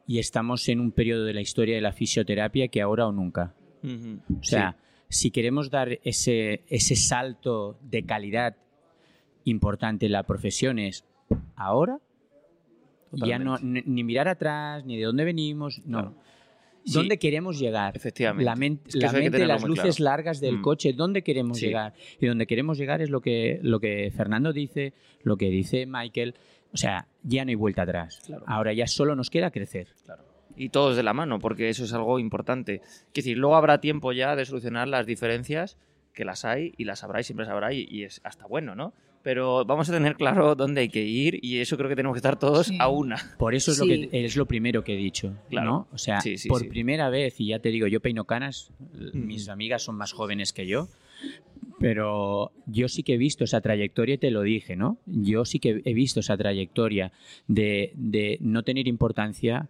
y 0.08 0.20
estamos 0.20 0.68
en 0.70 0.80
un 0.80 0.92
periodo 0.92 1.26
de 1.26 1.34
la 1.34 1.42
historia 1.42 1.76
de 1.76 1.82
la 1.82 1.94
fisioterapia 1.94 2.68
que 2.68 2.82
ahora 2.82 3.08
o 3.08 3.12
nunca. 3.12 3.54
O 3.84 4.44
sea, 4.44 4.78
si 5.10 5.32
queremos 5.32 5.70
dar 5.70 6.00
ese, 6.04 6.64
ese 6.68 6.96
salto 6.96 7.78
de 7.82 8.04
calidad 8.04 8.56
importante 9.44 10.06
en 10.06 10.12
la 10.12 10.24
profesión 10.24 10.80
es 10.80 11.06
ahora, 11.56 12.00
ya 13.12 13.40
no, 13.40 13.58
ni, 13.58 13.82
ni 13.86 14.04
mirar 14.04 14.28
atrás, 14.28 14.86
ni 14.86 14.98
de 14.98 15.04
dónde 15.04 15.24
venimos, 15.26 15.82
no. 15.86 16.00
Claro. 16.00 16.16
Sí. 16.84 16.94
¿Dónde 16.94 17.20
queremos 17.20 17.60
llegar? 17.60 17.96
Efectivamente. 17.96 18.44
La, 18.46 18.54
Es 18.54 19.12
que 19.14 19.20
mente, 19.20 19.46
las 19.46 19.64
luces 19.64 19.98
claro. 19.98 20.12
largas 20.18 20.40
del 20.42 20.58
Mm. 20.58 20.62
coche, 20.62 20.94
¿dónde 20.94 21.22
queremos 21.24 21.58
Sí. 21.60 21.68
llegar? 21.68 21.94
Y 22.20 22.26
donde 22.26 22.48
queremos 22.48 22.78
llegar 22.78 23.02
es 23.02 23.10
lo 23.10 23.22
que, 23.22 23.60
lo 23.62 23.80
que 23.80 24.12
Fernando 24.16 24.52
dice, 24.54 24.94
lo 25.24 25.38
que 25.38 25.50
dice 25.50 25.86
Michael. 25.86 26.36
O 26.74 26.78
sea, 26.78 27.08
ya 27.24 27.44
no 27.46 27.50
hay 27.50 27.56
vuelta 27.56 27.84
atrás. 27.84 28.22
Claro. 28.26 28.44
Ahora 28.48 28.74
ya 28.74 28.88
solo 28.88 29.16
nos 29.16 29.30
queda 29.30 29.52
crecer. 29.52 29.88
Claro. 30.06 30.24
Y 30.56 30.70
todos 30.70 30.96
de 30.98 31.04
la 31.04 31.14
mano, 31.14 31.40
porque 31.40 31.70
eso 31.70 31.84
es 31.84 31.94
algo 31.94 32.18
importante. 32.20 32.82
Es 32.84 33.14
decir, 33.14 33.38
luego 33.38 33.56
habrá 33.56 33.80
tiempo 33.80 34.12
ya 34.12 34.36
de 34.36 34.46
solucionar 34.46 34.88
las 34.88 35.06
diferencias, 35.06 35.78
que 36.14 36.26
las 36.26 36.46
hay 36.46 36.74
y 36.78 36.84
las 36.86 37.04
habrá 37.04 37.22
y 37.22 37.24
siempre 37.24 37.46
las 37.46 37.54
habrá 37.54 37.74
y, 37.74 37.88
y 37.90 38.04
es 38.04 38.20
hasta 38.24 38.46
bueno, 38.48 38.76
¿no? 38.76 38.94
Pero 39.24 39.64
vamos 39.66 39.88
a 39.90 39.94
tener 39.94 40.16
claro 40.16 40.56
dónde 40.56 40.82
hay 40.82 40.90
que 40.90 41.04
ir 41.04 41.38
y 41.44 41.60
eso 41.60 41.78
creo 41.78 41.88
que 41.90 41.96
tenemos 41.96 42.16
que 42.16 42.20
estar 42.20 42.40
todos 42.40 42.68
Sí. 42.68 42.78
a 42.80 42.88
una. 42.90 43.18
Por 43.38 43.54
eso 43.54 43.72
es, 43.72 43.78
lo 43.80 43.86
que, 43.86 44.10
es 44.12 44.36
lo 44.36 44.46
primero 44.48 44.84
que 44.84 44.94
he 44.96 44.98
dicho. 44.98 45.34
Claro. 45.50 45.70
¿no? 45.70 45.88
O 45.92 45.98
sea, 45.98 46.22
Sí, 46.22 46.38
sí, 46.38 46.50
por 46.50 46.62
sí. 46.62 46.68
primera 46.70 47.10
vez, 47.10 47.40
y 47.40 47.48
ya 47.48 47.60
te 47.60 47.70
digo, 47.70 47.86
yo 47.88 48.00
peino 48.02 48.26
canas, 48.26 48.72
Mm. 49.14 49.26
mis 49.28 49.48
amigas 49.50 49.84
son 49.84 49.96
más 49.96 50.12
jóvenes 50.12 50.54
que 50.54 50.66
yo, 50.66 50.88
pero 51.80 52.52
yo 52.66 52.88
sí 52.88 53.04
que 53.04 53.16
he 53.16 53.18
visto 53.18 53.44
esa 53.44 53.62
trayectoria 53.62 54.16
y 54.16 54.18
te 54.18 54.32
lo 54.32 54.42
dije, 54.42 54.76
¿no? 54.76 54.98
Yo 55.06 55.46
sí 55.46 55.60
que 55.60 55.82
he 55.86 55.94
visto 55.94 56.20
esa 56.20 56.38
trayectoria 56.38 57.12
de, 57.48 57.92
de 57.96 58.38
no 58.42 58.64
tener 58.64 58.88
importancia 58.88 59.70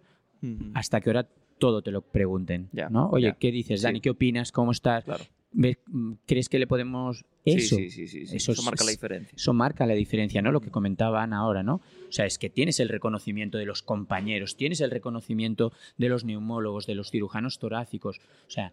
hasta 0.74 1.00
que 1.00 1.10
ahora 1.10 1.28
todo 1.58 1.82
te 1.82 1.92
lo 1.92 2.00
pregunten, 2.02 2.68
Ya, 2.72 2.88
¿no? 2.90 3.08
Oye, 3.10 3.28
ya. 3.28 3.32
¿qué 3.34 3.52
dices, 3.52 3.80
Sí. 3.80 3.84
Dani? 3.84 4.00
¿Qué 4.00 4.10
opinas? 4.10 4.50
¿Cómo 4.50 4.72
estás? 4.72 5.04
Claro. 5.04 5.24
¿Ves- 5.52 5.78
mm, 5.86 6.12
¿Crees 6.26 6.48
que 6.48 6.58
le 6.58 6.66
podemos...? 6.66 7.24
Eso, 7.44 7.76
sí, 7.76 7.90
sí, 7.90 8.06
sí, 8.06 8.26
sí. 8.26 8.36
eso 8.36 8.52
Eso, 8.52 8.60
es- 8.60 8.64
marca 8.64 8.84
la 8.84 8.90
diferencia. 8.92 9.34
eso 9.36 9.52
marca 9.52 9.84
la 9.86 9.94
diferencia, 9.94 10.40
¿no? 10.42 10.52
Lo 10.52 10.60
que 10.60 10.70
comentaba 10.70 11.22
Ana 11.22 11.38
ahora, 11.38 11.62
¿no? 11.62 11.76
O 12.08 12.12
sea, 12.12 12.24
es 12.26 12.38
que 12.38 12.48
tienes 12.50 12.78
el 12.80 12.88
reconocimiento 12.88 13.58
de 13.58 13.66
los 13.66 13.82
compañeros, 13.82 14.56
tienes 14.56 14.80
el 14.80 14.90
reconocimiento 14.92 15.72
de 15.98 16.08
los 16.08 16.24
neumólogos, 16.24 16.86
de 16.86 16.94
los 16.94 17.10
cirujanos 17.10 17.58
torácicos. 17.58 18.18
O 18.46 18.50
sea, 18.50 18.72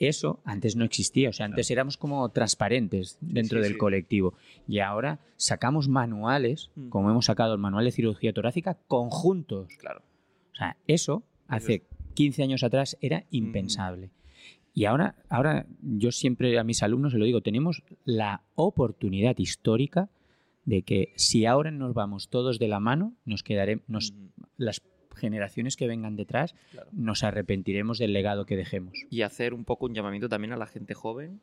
eso 0.00 0.40
antes 0.44 0.74
no 0.76 0.84
existía. 0.84 1.28
O 1.28 1.32
sea, 1.32 1.46
antes 1.46 1.70
éramos 1.70 1.96
como 1.98 2.28
transparentes 2.30 3.18
dentro 3.20 3.60
del 3.60 3.76
colectivo. 3.76 4.32
Y 4.66 4.78
ahora 4.78 5.18
sacamos 5.36 5.88
manuales, 5.88 6.70
Mm. 6.76 6.88
como 6.88 7.10
hemos 7.10 7.26
sacado 7.26 7.52
el 7.52 7.58
manual 7.60 7.84
de 7.84 7.92
cirugía 7.92 8.32
torácica, 8.32 8.78
conjuntos. 8.86 9.68
Claro. 9.78 10.00
O 10.52 10.56
sea, 10.56 10.76
eso 10.86 11.22
hace 11.46 11.82
15 12.14 12.42
años 12.42 12.62
atrás 12.62 12.96
era 13.00 13.24
impensable. 13.30 14.10
Y 14.78 14.84
ahora, 14.84 15.16
ahora 15.28 15.66
yo 15.82 16.12
siempre 16.12 16.56
a 16.56 16.62
mis 16.62 16.84
alumnos 16.84 17.10
se 17.10 17.18
lo 17.18 17.24
digo, 17.24 17.40
tenemos 17.40 17.82
la 18.04 18.42
oportunidad 18.54 19.36
histórica 19.38 20.08
de 20.66 20.82
que 20.82 21.12
si 21.16 21.46
ahora 21.46 21.72
nos 21.72 21.94
vamos 21.94 22.28
todos 22.28 22.60
de 22.60 22.68
la 22.68 22.78
mano, 22.78 23.12
nos 23.24 23.42
quedaremos, 23.42 24.14
las 24.56 24.80
generaciones 25.16 25.74
que 25.76 25.88
vengan 25.88 26.14
detrás, 26.14 26.54
Claro. 26.70 26.90
nos 26.92 27.24
arrepentiremos 27.24 27.98
del 27.98 28.12
legado 28.12 28.46
que 28.46 28.56
dejemos. 28.56 28.92
Y 29.10 29.22
hacer 29.22 29.52
un 29.52 29.64
poco 29.64 29.86
un 29.86 29.94
llamamiento 29.94 30.28
también 30.28 30.52
a 30.52 30.56
la 30.56 30.68
gente 30.68 30.94
joven 30.94 31.40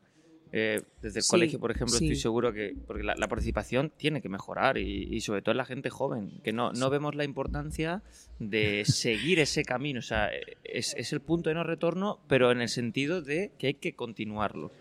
Eh, 0.51 0.81
desde 1.01 1.19
el 1.19 1.23
Sí, 1.23 1.29
colegio, 1.31 1.60
por 1.60 1.71
ejemplo, 1.71 1.97
sí. 1.97 2.05
estoy 2.05 2.15
seguro 2.15 2.53
que 2.53 2.75
porque 2.88 3.03
la, 3.03 3.15
la 3.15 3.27
participación 3.27 3.91
tiene 3.97 4.21
que 4.21 4.29
mejorar 4.29 4.77
y, 4.77 5.03
y 5.13 5.19
sobre 5.21 5.41
todo 5.41 5.51
en 5.51 5.58
la 5.58 5.65
gente 5.65 5.89
joven, 5.89 6.31
que 6.43 6.53
no, 6.53 6.71
no 6.71 6.89
vemos 6.89 7.13
la 7.15 7.23
importancia 7.25 8.03
de 8.39 8.84
seguir 8.86 9.39
ese 9.39 9.63
camino. 9.65 9.99
O 9.99 10.03
sea, 10.03 10.29
es, 10.63 10.93
es 10.97 11.12
el 11.12 11.19
punto 11.19 11.49
de 11.49 11.55
no 11.55 11.63
retorno, 11.63 12.19
pero 12.27 12.51
en 12.51 12.62
el 12.62 12.69
sentido 12.69 13.21
de 13.21 13.51
que 13.58 13.67
hay 13.67 13.73
que 13.73 13.93
continuarlo. 13.95 14.71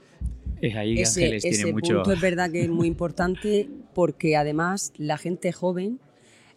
Es 0.61 0.77
ahí 0.77 0.95
que 0.95 1.03
ese, 1.03 1.25
Ángeles 1.25 1.45
ese 1.45 1.57
tiene 1.57 1.73
mucho. 1.73 1.95
punto 1.95 2.13
es 2.13 2.21
verdad 2.21 2.51
que 2.53 2.63
es 2.65 2.71
muy 2.71 2.87
importante 2.95 3.69
porque 3.95 4.37
además 4.37 4.93
la 4.97 5.19
gente 5.19 5.51
joven, 5.53 5.99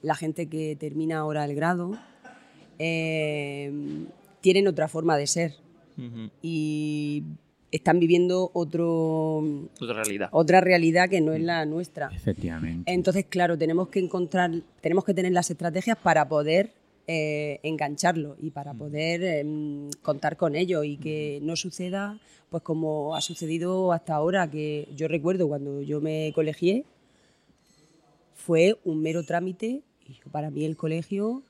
la 0.03 0.13
gente 0.15 0.47
que 0.47 0.75
termina 0.75 1.17
ahora 1.17 1.43
el 1.45 1.55
grado, 1.55 1.97
eh, 2.79 3.71
tienen 4.41 4.67
otra 4.67 4.87
forma 4.87 5.17
de 5.17 5.27
ser 5.27 5.53
Ujú. 5.97 6.29
y 6.41 7.23
están 7.77 7.99
viviendo 7.99 8.51
otro, 8.53 9.37
Otra 9.79 9.93
realidad. 10.03 10.29
otra 10.31 10.61
realidad 10.61 11.09
que 11.09 11.21
no 11.21 11.33
es 11.33 11.41
la 11.41 11.65
nuestra. 11.65 12.09
Efectivamente. 12.13 12.91
Entonces, 12.91 13.25
claro, 13.29 13.57
tenemos 13.57 13.87
que 13.89 13.99
encontrar, 13.99 14.51
tenemos 14.81 15.03
que 15.05 15.13
tener 15.13 15.31
las 15.31 15.49
estrategias 15.49 15.97
para 15.97 16.27
poder 16.27 16.71
eh, 17.07 17.59
engancharlo 17.63 18.35
y 18.41 18.51
para 18.51 18.73
poder 18.73 19.23
em, 19.23 19.89
contar 20.01 20.35
con 20.35 20.55
ello 20.55 20.83
y 20.83 20.97
que 20.97 21.39
no 21.41 21.55
suceda, 21.55 22.19
pues 22.49 22.63
como 22.63 23.15
ha 23.15 23.21
sucedido 23.21 23.93
hasta 23.93 24.15
ahora, 24.15 24.49
que 24.51 24.87
yo 24.95 25.07
recuerdo 25.07 25.47
cuando 25.47 25.81
yo 25.81 26.01
me 26.01 26.31
colegié, 26.35 26.83
fue 28.35 28.77
un 28.85 29.01
mero 29.01 29.23
trámite 29.23 29.81
y 30.07 30.29
para 30.31 30.49
mí 30.49 30.65
el 30.65 30.75
colegio 30.77 31.43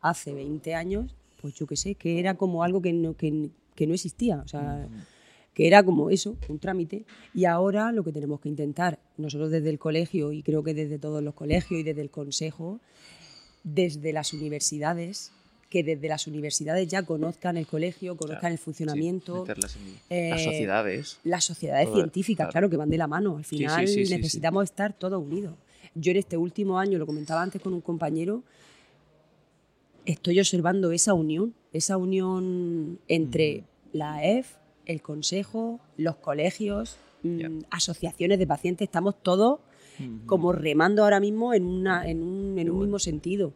hace 0.00 0.32
20 0.32 0.74
años, 0.74 1.14
pues 1.40 1.54
yo 1.54 1.66
qué 1.66 1.76
sé, 1.76 1.94
que 1.94 2.18
era 2.18 2.34
como 2.34 2.62
algo 2.64 2.80
que 2.82 2.92
no, 2.92 3.14
que, 3.16 3.50
que 3.74 3.86
no 3.86 3.94
existía, 3.94 4.38
o 4.44 4.48
sea, 4.48 4.86
que 5.54 5.66
era 5.66 5.82
como 5.82 6.10
eso, 6.10 6.36
un 6.48 6.58
trámite. 6.58 7.04
Y 7.34 7.44
ahora 7.44 7.92
lo 7.92 8.04
que 8.04 8.12
tenemos 8.12 8.40
que 8.40 8.48
intentar, 8.48 8.98
nosotros 9.16 9.50
desde 9.50 9.70
el 9.70 9.78
colegio 9.78 10.32
y 10.32 10.42
creo 10.42 10.62
que 10.62 10.74
desde 10.74 10.98
todos 10.98 11.22
los 11.22 11.34
colegios 11.34 11.80
y 11.80 11.82
desde 11.82 12.02
el 12.02 12.10
consejo, 12.10 12.80
desde 13.64 14.12
las 14.12 14.32
universidades, 14.32 15.32
que 15.68 15.84
desde 15.84 16.08
las 16.08 16.26
universidades 16.26 16.88
ya 16.88 17.04
conozcan 17.04 17.56
el 17.56 17.66
colegio, 17.66 18.16
conozcan 18.16 18.40
Claro, 18.40 18.52
el 18.54 18.58
funcionamiento. 18.58 19.34
Sí, 19.34 19.40
meterlas 19.40 19.76
en 19.76 20.16
eh, 20.16 20.30
las 20.30 20.44
sociedades. 20.44 21.18
Las 21.22 21.44
sociedades 21.44 21.86
Todo, 21.86 21.96
científicas, 21.96 22.44
claro. 22.46 22.52
claro. 22.52 22.70
que 22.70 22.76
van 22.76 22.90
de 22.90 22.98
la 22.98 23.06
mano. 23.06 23.36
Al 23.36 23.44
final 23.44 23.86
sí, 23.86 23.94
sí, 23.94 24.06
sí, 24.06 24.14
necesitamos 24.14 24.64
estar 24.64 24.92
todos 24.92 25.22
unidos. 25.22 25.54
Yo 25.94 26.10
en 26.10 26.18
este 26.18 26.36
último 26.36 26.78
año, 26.78 26.98
lo 26.98 27.06
comentaba 27.06 27.42
antes 27.42 27.62
con 27.62 27.72
un 27.72 27.80
compañero, 27.80 28.42
estoy 30.06 30.40
observando 30.40 30.90
esa 30.92 31.14
unión, 31.14 31.54
esa 31.72 31.96
unión 31.96 32.98
entre 33.06 33.64
la 33.92 34.14
AEF, 34.14 34.59
el 34.90 35.02
consejo, 35.02 35.80
los 35.96 36.16
colegios, 36.16 36.96
mm, 37.22 37.38
Ya. 37.38 37.50
asociaciones 37.70 38.38
de 38.38 38.46
pacientes, 38.46 38.86
estamos 38.86 39.14
todos 39.22 39.60
Ujú. 39.98 40.26
como 40.26 40.52
remando 40.52 41.02
ahora 41.04 41.20
mismo 41.20 41.54
en, 41.54 41.64
una, 41.64 42.06
en 42.08 42.22
un, 42.22 42.58
en 42.58 42.70
un 42.70 42.76
bueno. 42.76 42.84
mismo 42.86 42.98
sentido. 42.98 43.52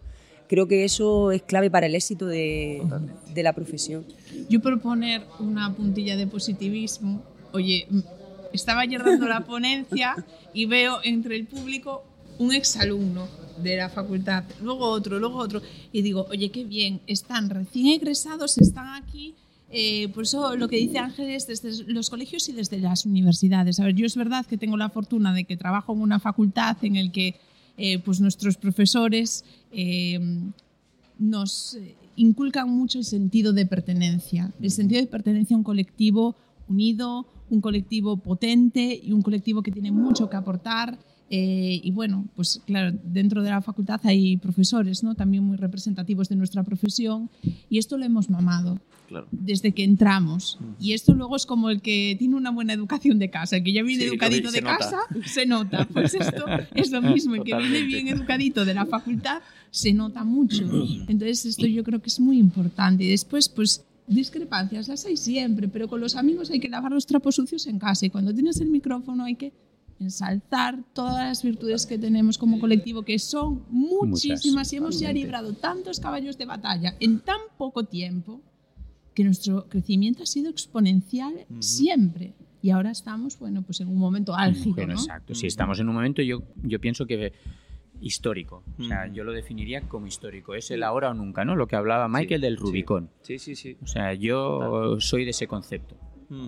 Creo 0.47 0.69
que 0.69 0.85
eso 0.85 1.33
es 1.33 1.43
clave 1.43 1.71
para 1.71 1.87
el 1.87 1.95
éxito 1.95 2.27
de, 2.27 2.83
de 3.35 3.43
la 3.43 3.53
profesión. 3.55 4.05
Yo 4.49 4.61
por 4.61 4.79
poner 4.81 5.23
una 5.41 5.75
puntilla 5.75 6.17
de 6.17 6.27
positivismo, 6.27 7.23
oye, 7.53 7.87
estaba 8.53 8.83
ayer 8.83 9.03
dando 9.03 9.27
la 9.27 9.41
ponencia 9.47 10.15
y 10.53 10.67
veo 10.67 10.99
entre 11.03 11.37
el 11.37 11.47
público 11.47 12.05
un 12.39 12.53
exalumno 12.53 13.27
de 13.63 13.77
la 13.77 13.89
facultad, 13.89 14.45
luego 14.61 14.87
otro, 14.87 15.19
luego 15.19 15.39
otro, 15.39 15.63
y 15.93 16.03
digo, 16.03 16.27
oye, 16.29 16.51
qué 16.51 16.65
bien, 16.65 17.01
están 17.07 17.49
recién 17.49 17.87
egresados, 17.87 18.59
están 18.59 19.03
aquí. 19.03 19.35
Eh, 19.77 20.09
por 20.11 20.23
eso 20.23 20.55
lo 20.55 20.69
que 20.69 20.77
dice 20.77 20.99
Ángeles 20.99 21.49
desde 21.49 21.83
los 21.93 22.09
colegios 22.09 22.49
y 22.49 22.53
desde 22.53 22.79
las 22.79 23.07
universidades. 23.07 23.81
A 23.81 23.85
ver, 23.85 23.97
yo 23.97 24.07
es 24.07 24.15
verdad 24.15 24.47
que 24.47 24.57
tengo 24.57 24.77
la 24.77 24.89
fortuna 24.89 25.35
de 25.35 25.43
que 25.45 25.57
trabajo 25.57 25.93
en 25.93 26.01
una 26.01 26.21
facultad 26.21 26.77
en 26.83 26.95
el 26.95 27.11
que 27.11 27.35
eh, 27.77 27.99
pues 27.99 28.21
nuestros 28.21 28.57
profesores 28.57 29.45
eh, 29.73 30.21
nos 31.19 31.77
inculcan 32.15 32.71
mucho 32.71 32.99
el 32.99 33.05
sentido 33.05 33.53
de 33.53 33.67
pertenencia, 33.67 34.53
el 34.61 34.71
sentido 34.71 35.01
de 35.01 35.09
pertenencia 35.09 35.57
a 35.57 35.59
un 35.59 35.65
colectivo 35.65 36.37
unido, 36.69 37.27
un 37.51 37.61
colectivo 37.61 38.17
potente 38.17 39.01
y 39.03 39.11
un 39.11 39.23
colectivo 39.23 39.61
que 39.61 39.73
tiene 39.73 39.91
mucho 39.91 40.31
que 40.31 40.37
aportar. 40.37 40.97
Eh, 41.31 41.81
y 41.83 41.91
bueno, 41.91 42.27
pues 42.37 42.61
claro, 42.67 42.97
dentro 43.03 43.43
de 43.43 43.51
la 43.51 43.63
facultad 43.63 44.01
hay 44.05 44.37
profesores 44.37 45.03
¿no? 45.03 45.15
también 45.15 45.43
muy 45.45 45.57
representativos 45.57 46.29
de 46.29 46.37
nuestra 46.37 46.63
profesión 46.65 47.31
y 47.71 47.79
esto 47.79 47.97
lo 47.99 48.05
hemos 48.05 48.29
mamado 48.31 48.79
Claro. 49.09 49.27
desde 49.31 49.73
que 49.73 49.85
entramos. 49.85 50.59
Y 50.81 50.93
esto 50.95 51.13
luego 51.15 51.37
es 51.37 51.45
como 51.45 51.69
el 51.69 51.83
que 51.83 52.17
tiene 52.19 52.37
una 52.37 52.51
buena 52.51 52.73
educación 52.73 53.19
de 53.19 53.29
casa, 53.29 53.57
el 53.59 53.63
que 53.65 53.73
ya 53.75 53.83
viene 53.83 54.03
Sí, 54.05 54.09
educadito 54.09 54.51
de 54.51 54.63
nota. 54.63 54.79
casa, 54.79 54.99
se 55.27 55.45
nota. 55.45 55.87
Pues 55.93 56.15
esto 56.15 56.45
es 56.75 56.91
lo 56.91 57.03
mismo, 57.03 57.35
el 57.35 57.43
que 57.45 57.55
viene 57.55 57.83
bien 57.83 58.09
educadito 58.09 58.65
de 58.65 58.73
la 58.73 58.87
facultad 58.87 59.43
se 59.71 59.93
nota 59.93 60.25
mucho. 60.25 60.65
Entonces 61.07 61.45
esto 61.45 61.67
yo 61.67 61.85
creo 61.85 62.01
que 62.01 62.09
es 62.09 62.19
muy 62.19 62.39
importante. 62.39 63.05
Y 63.05 63.09
después, 63.09 63.49
pues 63.51 63.85
discrepancias 64.07 64.89
las 64.89 65.05
hay 65.07 65.17
siempre, 65.19 65.69
pero 65.69 65.87
con 65.89 66.01
los 66.01 66.17
amigos 66.17 66.51
hay 66.51 66.61
que 66.61 66.69
lavar 66.69 66.93
los 66.93 67.07
trapos 67.07 67.35
sucios 67.37 67.67
en 67.67 67.79
casa 67.79 68.07
y 68.07 68.11
cuando 68.11 68.33
tienes 68.35 68.61
el 68.61 68.69
micrófono 68.69 69.25
hay 69.25 69.35
que 69.35 69.53
ensalzar 70.01 70.79
todas 70.93 71.27
las 71.27 71.43
virtudes 71.43 71.87
que 71.87 71.99
tenemos 71.99 72.39
como 72.39 72.59
colectivo, 72.61 73.03
que 73.03 73.19
son 73.19 73.65
muchísimas 73.71 74.73
y 74.73 74.77
hemos 74.77 74.99
ya 75.01 75.13
librado 75.13 75.55
tantos 75.55 76.01
caballos 76.01 76.37
de 76.39 76.47
batalla 76.47 76.95
en 77.01 77.21
tan 77.21 77.39
poco 77.57 77.85
tiempo 77.85 78.41
que 79.15 79.25
nuestro 79.25 79.69
crecimiento 79.69 80.25
ha 80.25 80.27
sido 80.27 80.51
exponencial 80.51 81.47
siempre. 81.61 82.35
Y 82.63 82.71
ahora 82.71 82.91
estamos, 82.91 83.39
bueno, 83.39 83.63
pues 83.63 83.81
en 83.81 83.89
un 83.89 83.99
momento 83.99 84.35
álgido, 84.35 84.75
Bueno, 84.75 84.95
¿no? 84.95 85.01
exacto. 85.01 85.35
Si 85.35 85.47
estamos 85.47 85.79
en 85.81 85.89
un 85.89 85.95
momento, 85.95 86.23
yo, 86.23 86.43
yo 86.63 86.81
pienso 86.81 87.07
que 87.07 87.33
histórico. 88.01 88.63
O 88.79 88.85
sea, 88.85 89.07
yo 89.13 89.23
lo 89.23 89.33
definiría 89.33 89.83
como 89.83 90.07
histórico. 90.07 90.55
Es 90.55 90.71
el 90.71 90.83
ahora 90.83 91.11
o 91.11 91.15
nunca, 91.15 91.45
¿no? 91.45 91.57
Lo 91.57 91.67
que 91.67 91.77
hablaba 91.77 92.09
Michael 92.09 92.41
Sí, 92.41 92.43
del 92.47 92.57
sí. 92.57 92.63
Rubicón. 92.63 93.11
Sí, 93.23 93.39
sí, 93.39 93.55
sí. 93.55 93.77
O 93.83 93.87
sea, 93.87 94.15
yo 94.15 94.97
soy 95.01 95.25
de 95.25 95.31
ese 95.31 95.47
concepto. 95.47 95.97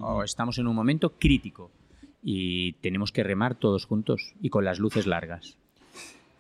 O 0.02 0.22
estamos 0.24 0.58
en 0.58 0.66
un 0.66 0.74
momento 0.74 1.12
crítico 1.18 1.70
y 2.28 2.72
tenemos 2.80 3.12
que 3.12 3.22
remar 3.22 3.54
todos 3.54 3.84
juntos 3.86 4.34
y 4.42 4.50
con 4.50 4.64
las 4.64 4.80
luces 4.80 5.06
largas. 5.06 5.56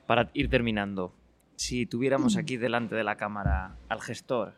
Para 0.08 0.30
ir 0.34 0.50
terminando, 0.50 1.14
si 1.54 1.86
tuviéramos 1.86 2.36
aquí 2.36 2.56
delante 2.56 2.96
de 2.96 3.04
la 3.04 3.16
cámara 3.16 3.76
al 3.88 4.00
gestor, 4.00 4.54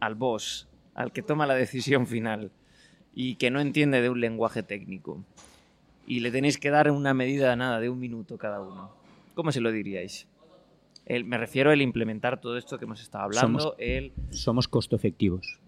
al 0.00 0.16
boss, 0.16 0.68
al 0.96 1.12
que 1.12 1.22
toma 1.22 1.46
la 1.46 1.54
decisión 1.54 2.08
final 2.08 2.50
y 3.14 3.36
que 3.36 3.52
no 3.52 3.60
entiende 3.60 4.02
de 4.02 4.10
un 4.10 4.20
lenguaje 4.20 4.64
técnico, 4.64 5.24
y 6.08 6.18
le 6.20 6.32
tenéis 6.32 6.58
que 6.58 6.70
dar 6.70 6.90
una 6.90 7.14
medida 7.14 7.54
nada 7.54 7.78
de 7.78 7.88
un 7.88 8.00
minuto 8.00 8.36
cada 8.36 8.60
uno, 8.60 8.90
¿cómo 9.34 9.52
se 9.52 9.60
lo 9.60 9.70
diríais? 9.70 10.26
El- 11.04 11.24
me 11.24 11.38
refiero 11.38 11.70
al 11.70 11.80
implementar 11.82 12.40
todo 12.40 12.58
esto 12.58 12.78
que 12.78 12.84
hemos 12.84 13.00
estado 13.00 13.24
hablando, 13.26 13.60
Somos- 13.60 13.74
el... 13.78 14.12
Somos 14.30 14.66
costo 14.66 14.96
efectivos. 14.96 15.60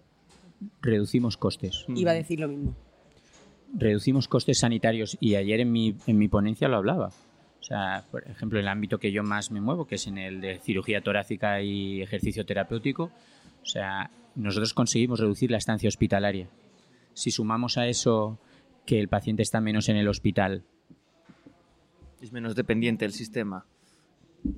Reducimos 0.81 1.37
costes. 1.37 1.85
Iba 1.95 2.11
a 2.11 2.15
decir 2.15 2.41
lo 2.41 2.49
mismo. 2.49 2.75
Reducimos 3.73 4.27
costes 4.27 4.59
sanitarios 4.59 5.17
y 5.19 5.35
ayer 5.35 5.59
en 5.61 5.71
mi, 5.71 5.95
en 6.07 6.17
mi 6.17 6.27
ponencia 6.27 6.67
lo 6.67 6.77
hablaba. 6.77 7.11
O 7.59 7.63
sea, 7.63 8.05
por 8.09 8.27
ejemplo, 8.27 8.59
el 8.59 8.67
ámbito 8.67 8.97
que 8.99 9.11
yo 9.11 9.23
más 9.23 9.51
me 9.51 9.61
muevo, 9.61 9.85
que 9.85 9.95
es 9.95 10.07
en 10.07 10.17
el 10.17 10.41
de 10.41 10.59
cirugía 10.59 11.01
torácica 11.01 11.61
y 11.61 12.01
ejercicio 12.01 12.45
terapéutico, 12.45 13.11
o 13.61 13.65
sea, 13.65 14.09
nosotros 14.35 14.73
conseguimos 14.73 15.19
reducir 15.19 15.51
la 15.51 15.57
estancia 15.57 15.87
hospitalaria. 15.87 16.47
Si 17.13 17.31
sumamos 17.31 17.77
a 17.77 17.87
eso 17.87 18.39
que 18.85 18.99
el 18.99 19.09
paciente 19.09 19.43
está 19.43 19.59
menos 19.61 19.89
en 19.89 19.97
el 19.97 20.07
hospital, 20.07 20.63
Es 22.21 22.31
menos 22.31 22.55
dependiente 22.55 23.05
del 23.05 23.13
sistema. 23.13 23.65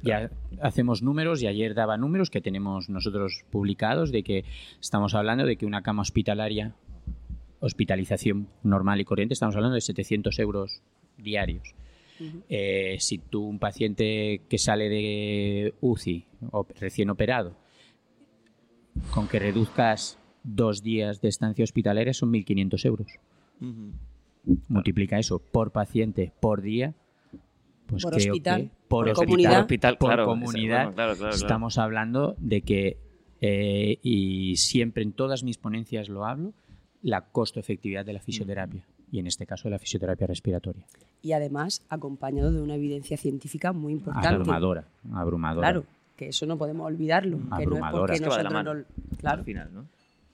ya 0.04 0.30
hacemos 0.62 1.02
números 1.02 1.41
y 1.41 1.47
ayer 1.47 1.74
daba 1.74 1.97
números 1.97 2.30
que 2.30 2.41
tenemos 2.41 2.89
nosotros 2.89 3.45
publicados 3.52 4.12
de 4.12 4.24
que 4.24 4.45
estamos 4.80 5.15
hablando 5.15 5.45
de 5.45 5.58
que 5.58 5.65
una 5.65 5.82
cama 5.82 6.04
hospitalaria, 6.04 6.76
hospitalización 7.62 8.47
normal 8.63 9.00
y 9.00 9.06
corriente, 9.06 9.34
estamos 9.34 9.56
hablando 9.56 9.76
de 9.76 9.82
700 9.82 10.38
euros 10.39 10.82
diarios. 11.17 11.74
Eh, 12.50 12.97
si 13.00 13.17
tú, 13.17 13.43
un 13.47 13.58
paciente 13.58 14.41
que 14.47 14.58
sale 14.60 14.89
de 14.89 15.74
UCI 15.82 16.26
o 16.52 16.67
recién 16.80 17.10
operado, 17.10 17.56
con 19.12 19.28
que 19.28 19.39
reduzcas 19.39 20.19
dos 20.43 20.84
días 20.84 21.21
de 21.21 21.30
estancia 21.30 21.63
hospitalaria 21.63 22.13
son 22.13 22.32
1.500 22.32 22.86
euros. 22.86 23.08
Multiplica 24.67 25.17
eso 25.17 25.39
por 25.39 25.71
paciente 25.71 26.32
por 26.39 26.62
día. 26.62 26.93
Pues 27.88 28.04
Por 28.04 28.13
creo 28.13 28.32
hospital, 28.34 28.62
que 28.62 28.69
por, 28.88 29.06
por 29.06 29.10
hospital, 29.10 29.26
comunidad. 29.26 29.52
Por 29.52 29.62
hospital, 29.62 29.97
por 29.97 30.10
claro. 30.10 30.26
comunidad, 30.26 30.84
Bueno, 30.84 30.95
claro, 30.95 31.15
claro, 31.15 31.17
claro. 31.17 31.36
estamos 31.36 31.78
hablando 31.78 32.36
de 32.38 32.62
que, 32.62 32.97
eh, 33.41 33.97
y 34.02 34.56
siempre 34.56 35.04
en 35.04 35.12
todas 35.12 35.43
mis 35.43 35.58
ponencias 35.58 36.08
lo 36.08 36.26
hablo, 36.26 36.54
la 37.01 37.21
costo 37.21 37.59
efectividad 37.59 38.05
de 38.05 38.13
la 38.13 38.19
fisioterapia. 38.19 38.83
Y 39.11 39.19
en 39.19 39.27
este 39.27 39.45
caso 39.45 39.63
de 39.65 39.71
la 39.71 39.79
fisioterapia 39.79 40.25
respiratoria. 40.27 40.85
Y 41.21 41.33
además 41.33 41.81
acompañado 41.89 42.51
de 42.51 42.61
una 42.61 42.75
evidencia 42.75 43.17
científica 43.17 43.73
muy 43.73 43.93
importante. 43.93 44.27
Abrumadora. 44.29 44.85
Abrumadora. 45.13 45.67
Claro, 45.67 45.85
que 46.15 46.29
eso 46.29 46.45
no 46.45 46.57
podemos 46.57 46.85
olvidarlo. 46.87 47.37
Que 47.37 47.43
no 47.43 47.55
es 47.55 47.61
Abrumadora. 47.61 47.99
porque 48.01 48.13
Es 48.15 48.21
que 48.21 48.29
va 48.29 48.37
de 48.37 48.43
la 48.43 48.49
mano. 48.49 48.73
no- 48.75 48.83
Claro. 49.17 49.39
Al 49.39 49.45
final, 49.45 49.69
¿no? 49.73 49.85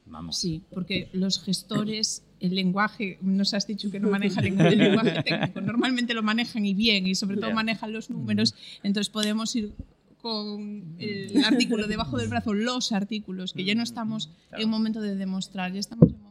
Vamos. 0.06 0.38
Sí, 0.38 0.62
porque 0.72 1.10
los 1.14 1.42
gestores 1.44 2.24
el 2.40 2.54
lenguaje, 2.54 3.18
nos 3.22 3.54
has 3.56 3.66
dicho 3.66 3.90
que 3.90 4.00
no 4.00 4.10
maneja 4.12 4.42
ningún 4.42 4.70
lenguaje 4.78 5.24
técnico, 5.24 5.60
normalmente 5.60 6.14
lo 6.14 6.22
manejan 6.22 6.66
y 6.66 6.74
bien, 6.76 7.08
y 7.08 7.16
sobre 7.16 7.38
todo 7.38 7.52
manejan 7.52 7.92
los 7.92 8.12
números, 8.12 8.54
entonces 8.84 9.10
podemos 9.10 9.56
ir 9.56 9.74
con 10.22 10.96
el 11.00 11.44
artículo 11.44 11.88
debajo 11.88 12.18
del 12.18 12.30
brazo, 12.30 12.54
los 12.54 12.92
artículos, 12.92 13.54
que 13.54 13.64
ya 13.66 13.74
no 13.76 13.82
estamos 13.84 14.30
en 14.52 14.66
un 14.66 14.70
momento 14.72 15.02
de 15.02 15.16
demostrar, 15.16 15.72
ya 15.74 15.80
estamos 15.80 16.10
en 16.10 16.16
un 16.16 16.22
momento 16.22 16.26
de 16.26 16.27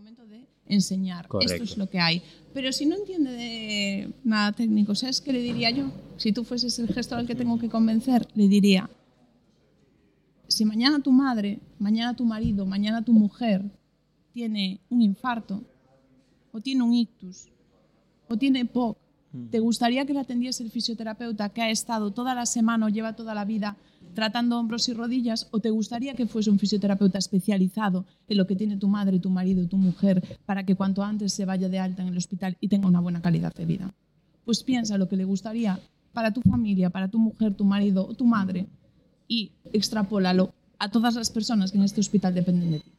enseñar. 0.68 1.28
Correcto. 1.28 1.54
Esto 1.54 1.64
es 1.64 1.76
lo 1.78 1.88
que 1.88 2.00
hay. 2.00 2.22
Pero 2.54 2.72
si 2.72 2.86
no 2.86 2.96
entiende 2.96 3.32
de 3.32 4.12
nada 4.24 4.52
técnico, 4.52 4.94
¿sabes 4.94 5.20
qué 5.20 5.32
le 5.32 5.40
diría 5.40 5.70
yo? 5.70 5.90
Si 6.16 6.32
tú 6.32 6.44
fueses 6.44 6.78
el 6.78 6.88
gestor 6.88 7.18
al 7.18 7.26
que 7.26 7.34
tengo 7.34 7.58
que 7.58 7.68
convencer, 7.68 8.26
le 8.34 8.48
diría, 8.48 8.88
si 10.48 10.64
mañana 10.64 11.00
tu 11.00 11.12
madre, 11.12 11.60
mañana 11.78 12.14
tu 12.14 12.24
marido, 12.24 12.64
mañana 12.64 13.02
tu 13.02 13.12
mujer 13.12 13.62
tiene 14.32 14.80
un 14.90 15.02
infarto, 15.02 15.62
o 16.52 16.60
tiene 16.60 16.82
un 16.82 16.94
ictus, 16.94 17.48
o 18.28 18.36
tiene 18.36 18.64
POC, 18.64 18.96
¿te 19.50 19.60
gustaría 19.60 20.06
que 20.06 20.14
la 20.14 20.22
atendiese 20.22 20.62
el 20.62 20.70
fisioterapeuta 20.70 21.50
que 21.50 21.62
ha 21.62 21.70
estado 21.70 22.10
toda 22.12 22.34
la 22.34 22.46
semana 22.46 22.86
o 22.86 22.88
lleva 22.88 23.14
toda 23.14 23.34
la 23.34 23.44
vida 23.44 23.76
tratando 24.16 24.58
hombros 24.58 24.88
y 24.88 24.94
rodillas? 24.94 25.46
¿O 25.52 25.60
te 25.60 25.70
gustaría 25.70 26.14
que 26.14 26.26
fuese 26.26 26.50
un 26.50 26.58
fisioterapeuta 26.58 27.18
especializado 27.18 28.04
en 28.26 28.38
lo 28.38 28.48
que 28.48 28.56
tiene 28.56 28.76
tu 28.76 28.88
madre, 28.88 29.20
tu 29.20 29.30
marido, 29.30 29.68
tu 29.68 29.76
mujer, 29.76 30.40
para 30.44 30.64
que 30.66 30.74
cuanto 30.74 31.04
antes 31.04 31.32
se 31.32 31.44
vaya 31.44 31.68
de 31.68 31.78
alta 31.78 32.02
en 32.02 32.08
el 32.08 32.16
hospital 32.16 32.56
y 32.60 32.66
tenga 32.66 32.88
una 32.88 32.98
buena 32.98 33.22
calidad 33.22 33.54
de 33.54 33.66
vida? 33.66 33.94
Pues 34.44 34.64
piensa 34.64 34.98
lo 34.98 35.08
que 35.08 35.16
le 35.16 35.24
gustaría 35.24 35.78
para 36.12 36.32
tu 36.32 36.40
familia, 36.40 36.90
para 36.90 37.08
tu 37.08 37.18
mujer, 37.18 37.54
tu 37.54 37.64
marido 37.64 38.04
o 38.04 38.14
tu 38.14 38.24
madre 38.24 38.66
y 39.28 39.52
extrapólalo 39.72 40.52
a 40.78 40.90
todas 40.90 41.14
las 41.14 41.30
personas 41.30 41.70
que 41.70 41.78
en 41.78 41.84
este 41.84 42.00
hospital 42.00 42.34
dependen 42.34 42.70
de 42.72 42.80
ti. 42.80 42.95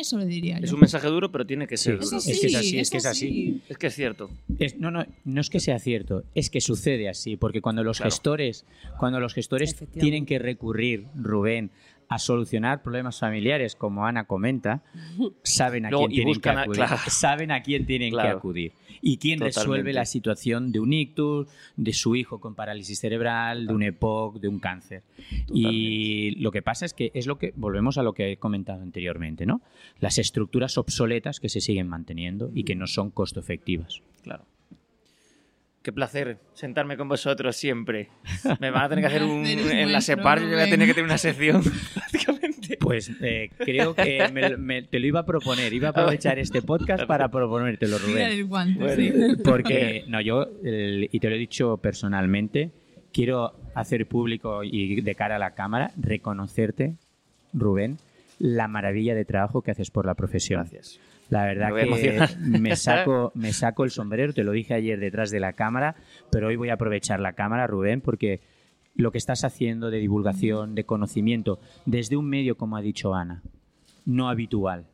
Eso 0.00 0.16
le 0.18 0.24
diría 0.26 0.58
yo. 0.58 0.64
Es 0.64 0.72
un 0.72 0.80
mensaje 0.80 1.06
duro, 1.08 1.30
pero 1.30 1.46
tiene 1.46 1.66
que 1.66 1.76
ser 1.76 1.98
Sí, 1.98 2.04
duro. 2.04 2.16
Es 2.18 2.26
Es 2.26 2.40
que 2.40 2.46
es 2.46 2.54
así, 2.54 2.78
es 2.78 2.90
que 2.90 2.96
es 2.96 3.06
así. 3.06 3.60
Es 3.68 3.78
que 3.78 3.86
es 3.88 3.94
cierto. 3.94 4.30
Es- 4.58 4.76
no, 4.78 4.90
no, 4.90 5.04
no 5.24 5.40
es 5.40 5.50
que 5.50 5.60
sea 5.60 5.78
cierto, 5.78 6.24
es 6.34 6.48
que 6.50 6.60
sucede 6.60 7.08
así, 7.08 7.36
porque 7.36 7.60
cuando 7.60 7.84
los 7.84 7.98
Claro. 7.98 8.10
gestores, 8.10 8.64
cuando 8.98 9.20
los 9.20 9.34
gestores 9.34 9.76
tienen 9.98 10.24
que 10.26 10.38
recurrir, 10.38 11.06
Rubén, 11.14 11.70
a 12.10 12.18
solucionar 12.18 12.82
problemas 12.82 13.20
familiares, 13.20 13.76
como 13.76 14.04
Ana 14.04 14.24
comenta, 14.24 14.82
saben 15.44 15.86
a 15.86 15.90
quién 15.90 16.10
tienen 16.10 16.40
que 16.40 16.48
a- 16.50 16.60
acudir. 16.62 16.76
claro. 16.76 16.96
Saben 17.08 17.50
a 17.52 17.62
quién 17.62 17.86
tienen 17.86 18.12
que 18.12 18.20
acudir. 18.20 18.72
Y 19.00 19.16
quién 19.16 19.40
resuelve 19.40 19.94
la 19.94 20.04
situación 20.04 20.72
de 20.72 20.80
un 20.80 20.92
ictus, 20.92 21.46
de 21.76 21.92
su 21.94 22.16
hijo 22.16 22.38
con 22.38 22.54
parálisis 22.54 22.98
cerebral, 22.98 23.66
de 23.66 23.72
un 23.72 23.82
EPOC, 23.82 24.40
de 24.40 24.48
un 24.48 24.58
cáncer. 24.58 25.04
Y 25.48 26.32
lo 26.42 26.50
que 26.50 26.60
pasa 26.60 26.84
es 26.84 26.92
que 26.92 27.10
es 27.14 27.26
lo 27.26 27.38
que 27.38 27.54
volvemos 27.56 27.96
a 27.96 28.02
lo 28.02 28.12
que 28.12 28.32
he 28.32 28.36
comentado 28.36 28.82
anteriormente, 28.82 29.46
¿no? 29.46 29.62
Las 30.00 30.18
estructuras 30.18 30.76
obsoletas 30.76 31.40
que 31.40 31.48
se 31.48 31.62
siguen 31.62 31.88
manteniendo 31.88 32.50
y 32.54 32.64
que 32.64 32.74
no 32.74 32.86
son 32.86 33.10
costo 33.10 33.40
efectivas. 33.40 34.02
Claro. 34.22 34.44
Qué 35.82 35.92
placer 35.92 36.38
sentarme 36.52 36.98
con 36.98 37.08
vosotros 37.08 37.56
siempre. 37.56 38.10
Me 38.60 38.70
van 38.70 38.84
a 38.84 38.88
tener 38.90 39.02
que 39.02 39.06
hacer 39.06 39.22
un. 39.22 39.46
En 39.46 39.90
la 39.92 40.02
SEPAR 40.02 40.38
yo 40.42 40.48
voy 40.48 40.60
a 40.60 40.68
tener 40.68 40.86
que 40.86 40.92
tener 40.92 41.06
una 41.06 41.16
sección, 41.16 41.62
Pues 42.80 43.10
eh, 43.20 43.50
creo 43.58 43.94
que 43.94 44.28
me- 44.32 44.56
me- 44.56 44.82
te 44.82 44.98
lo 45.00 45.06
iba 45.06 45.20
a 45.20 45.26
proponer, 45.26 45.72
iba 45.72 45.88
a 45.88 45.90
aprovechar 45.90 46.38
este 46.38 46.62
podcast 46.62 47.04
para 47.06 47.28
proponértelo, 47.30 47.98
Rubén. 47.98 48.26
el 48.30 48.44
guante, 48.46 48.78
Bueno. 48.78 48.94
sí. 48.96 49.12
Porque, 49.44 50.04
no, 50.08 50.20
yo, 50.20 50.46
el- 50.64 51.08
y 51.10 51.20
te 51.20 51.28
lo 51.28 51.34
he 51.36 51.38
dicho 51.38 51.76
personalmente, 51.78 52.70
quiero 53.12 53.52
hacer 53.74 54.06
público 54.06 54.62
y 54.64 55.00
de 55.00 55.14
cara 55.14 55.36
a 55.36 55.38
la 55.38 55.54
cámara, 55.54 55.90
reconocerte, 55.96 56.94
Rubén, 57.52 57.98
la 58.38 58.68
maravilla 58.68 59.14
de 59.14 59.24
trabajo 59.24 59.62
que 59.62 59.70
haces 59.72 59.90
por 59.90 60.06
la 60.06 60.14
profesión. 60.14 60.60
Gracias. 60.62 61.00
La 61.28 61.44
verdad 61.44 61.70
Me 61.70 61.82
que 61.88 62.20
me 62.58 62.74
saco, 62.76 63.30
me 63.34 63.52
saco 63.52 63.84
el 63.84 63.90
sombrero, 63.90 64.32
te 64.32 64.42
lo 64.44 64.50
dije 64.52 64.74
ayer 64.74 64.98
detrás 64.98 65.30
de 65.30 65.38
la 65.40 65.52
cámara, 65.52 65.94
pero 66.32 66.48
hoy 66.48 66.56
voy 66.56 66.70
a 66.70 66.74
aprovechar 66.74 67.20
la 67.20 67.34
cámara, 67.34 67.66
Rubén, 67.68 68.00
porque 68.00 68.40
lo 68.94 69.12
que 69.12 69.18
estás 69.18 69.44
haciendo 69.44 69.90
de 69.90 69.98
divulgación, 69.98 70.74
de 70.74 70.84
conocimiento, 70.84 71.58
desde 71.86 72.16
un 72.16 72.28
medio, 72.28 72.56
como 72.56 72.76
ha 72.76 72.80
dicho 72.82 73.14
Ana, 73.14 73.42
no 74.04 74.28
habitual, 74.28 74.86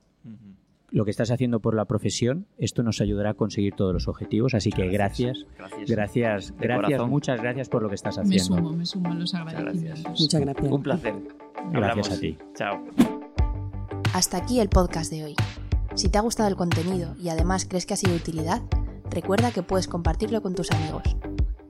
lo 0.91 1.05
que 1.05 1.11
estás 1.11 1.31
haciendo 1.31 1.61
por 1.61 1.75
la 1.75 1.85
profesión, 1.87 2.47
esto 2.59 2.83
nos 2.83 3.01
ayudará 3.01 3.31
a 3.31 3.35
conseguir 3.35 3.75
todos 3.75 3.93
los 3.93 4.07
objetivos, 4.09 4.55
así 4.55 4.71
que 4.71 4.87
gracias, 4.89 5.45
Gracias. 5.59 5.91
gracias, 5.91 6.55
gracias, 6.59 6.87
corazón. 6.87 7.11
muchas 7.11 7.41
gracias 7.41 7.69
por 7.69 7.83
lo 7.83 7.89
que 7.89 7.97
estás 7.97 8.17
Me 8.19 8.23
haciendo. 8.23 8.57
sumo, 8.57 8.73
me 8.73 8.87
sumo 8.87 9.11
a 9.11 9.15
los 9.15 9.35
agradecimientos. 9.35 10.21
Muchas 10.21 10.41
gracias. 10.41 10.73
Un 10.73 10.83
placer. 10.83 11.15
Gracias 11.73 11.75
Hablamos. 11.75 12.11
a 12.11 12.21
ti. 12.21 12.39
Chao. 12.55 12.85
Hasta 14.15 14.37
aquí 14.39 14.61
el 14.61 14.69
podcast 14.69 15.11
de 15.11 15.25
hoy. 15.25 15.35
Si 15.95 16.09
te 16.09 16.19
ha 16.19 16.21
gustado 16.21 16.49
el 16.49 16.57
contenido 16.57 17.15
y 17.21 17.29
además 17.31 17.67
crees 17.69 17.87
que 17.87 17.95
ha 17.95 17.97
sido 17.97 18.13
de 18.13 18.19
utilidad, 18.19 18.63
recuerda 19.11 19.51
que 19.51 19.63
puedes 19.63 19.89
compartirlo 19.89 20.41
con 20.43 20.55
tus 20.55 20.71
amigos. 20.71 21.17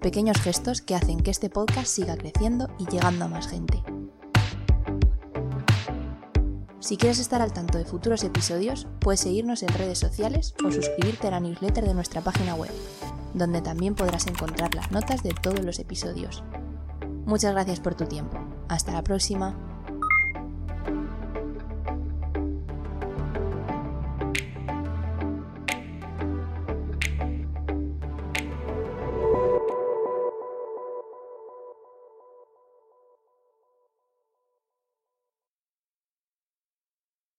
Pequeños 0.06 0.40
gestos 0.40 0.82
que 0.82 0.94
hacen 0.94 1.18
que 1.18 1.32
este 1.32 1.50
podcast 1.50 1.88
siga 1.88 2.16
creciendo 2.16 2.70
y 2.78 2.86
llegando 2.86 3.24
a 3.24 3.28
más 3.28 3.48
gente. 3.48 3.82
Si 6.78 6.96
quieres 6.96 7.18
estar 7.18 7.42
al 7.42 7.52
tanto 7.52 7.76
de 7.76 7.84
futuros 7.84 8.22
episodios, 8.22 8.86
puedes 9.00 9.18
seguirnos 9.18 9.64
en 9.64 9.70
redes 9.70 9.98
sociales 9.98 10.54
o 10.64 10.70
suscribirte 10.70 11.26
a 11.26 11.32
la 11.32 11.40
newsletter 11.40 11.84
de 11.84 11.94
nuestra 11.94 12.20
página 12.20 12.54
web, 12.54 12.70
donde 13.34 13.62
también 13.62 13.96
podrás 13.96 14.28
encontrar 14.28 14.76
las 14.76 14.92
notas 14.92 15.24
de 15.24 15.32
todos 15.32 15.64
los 15.64 15.80
episodios. 15.80 16.44
Muchas 17.24 17.50
gracias 17.50 17.80
por 17.80 17.96
tu 17.96 18.04
tiempo. 18.04 18.38
Hasta 18.68 18.92
la 18.92 19.02
próxima. 19.02 19.58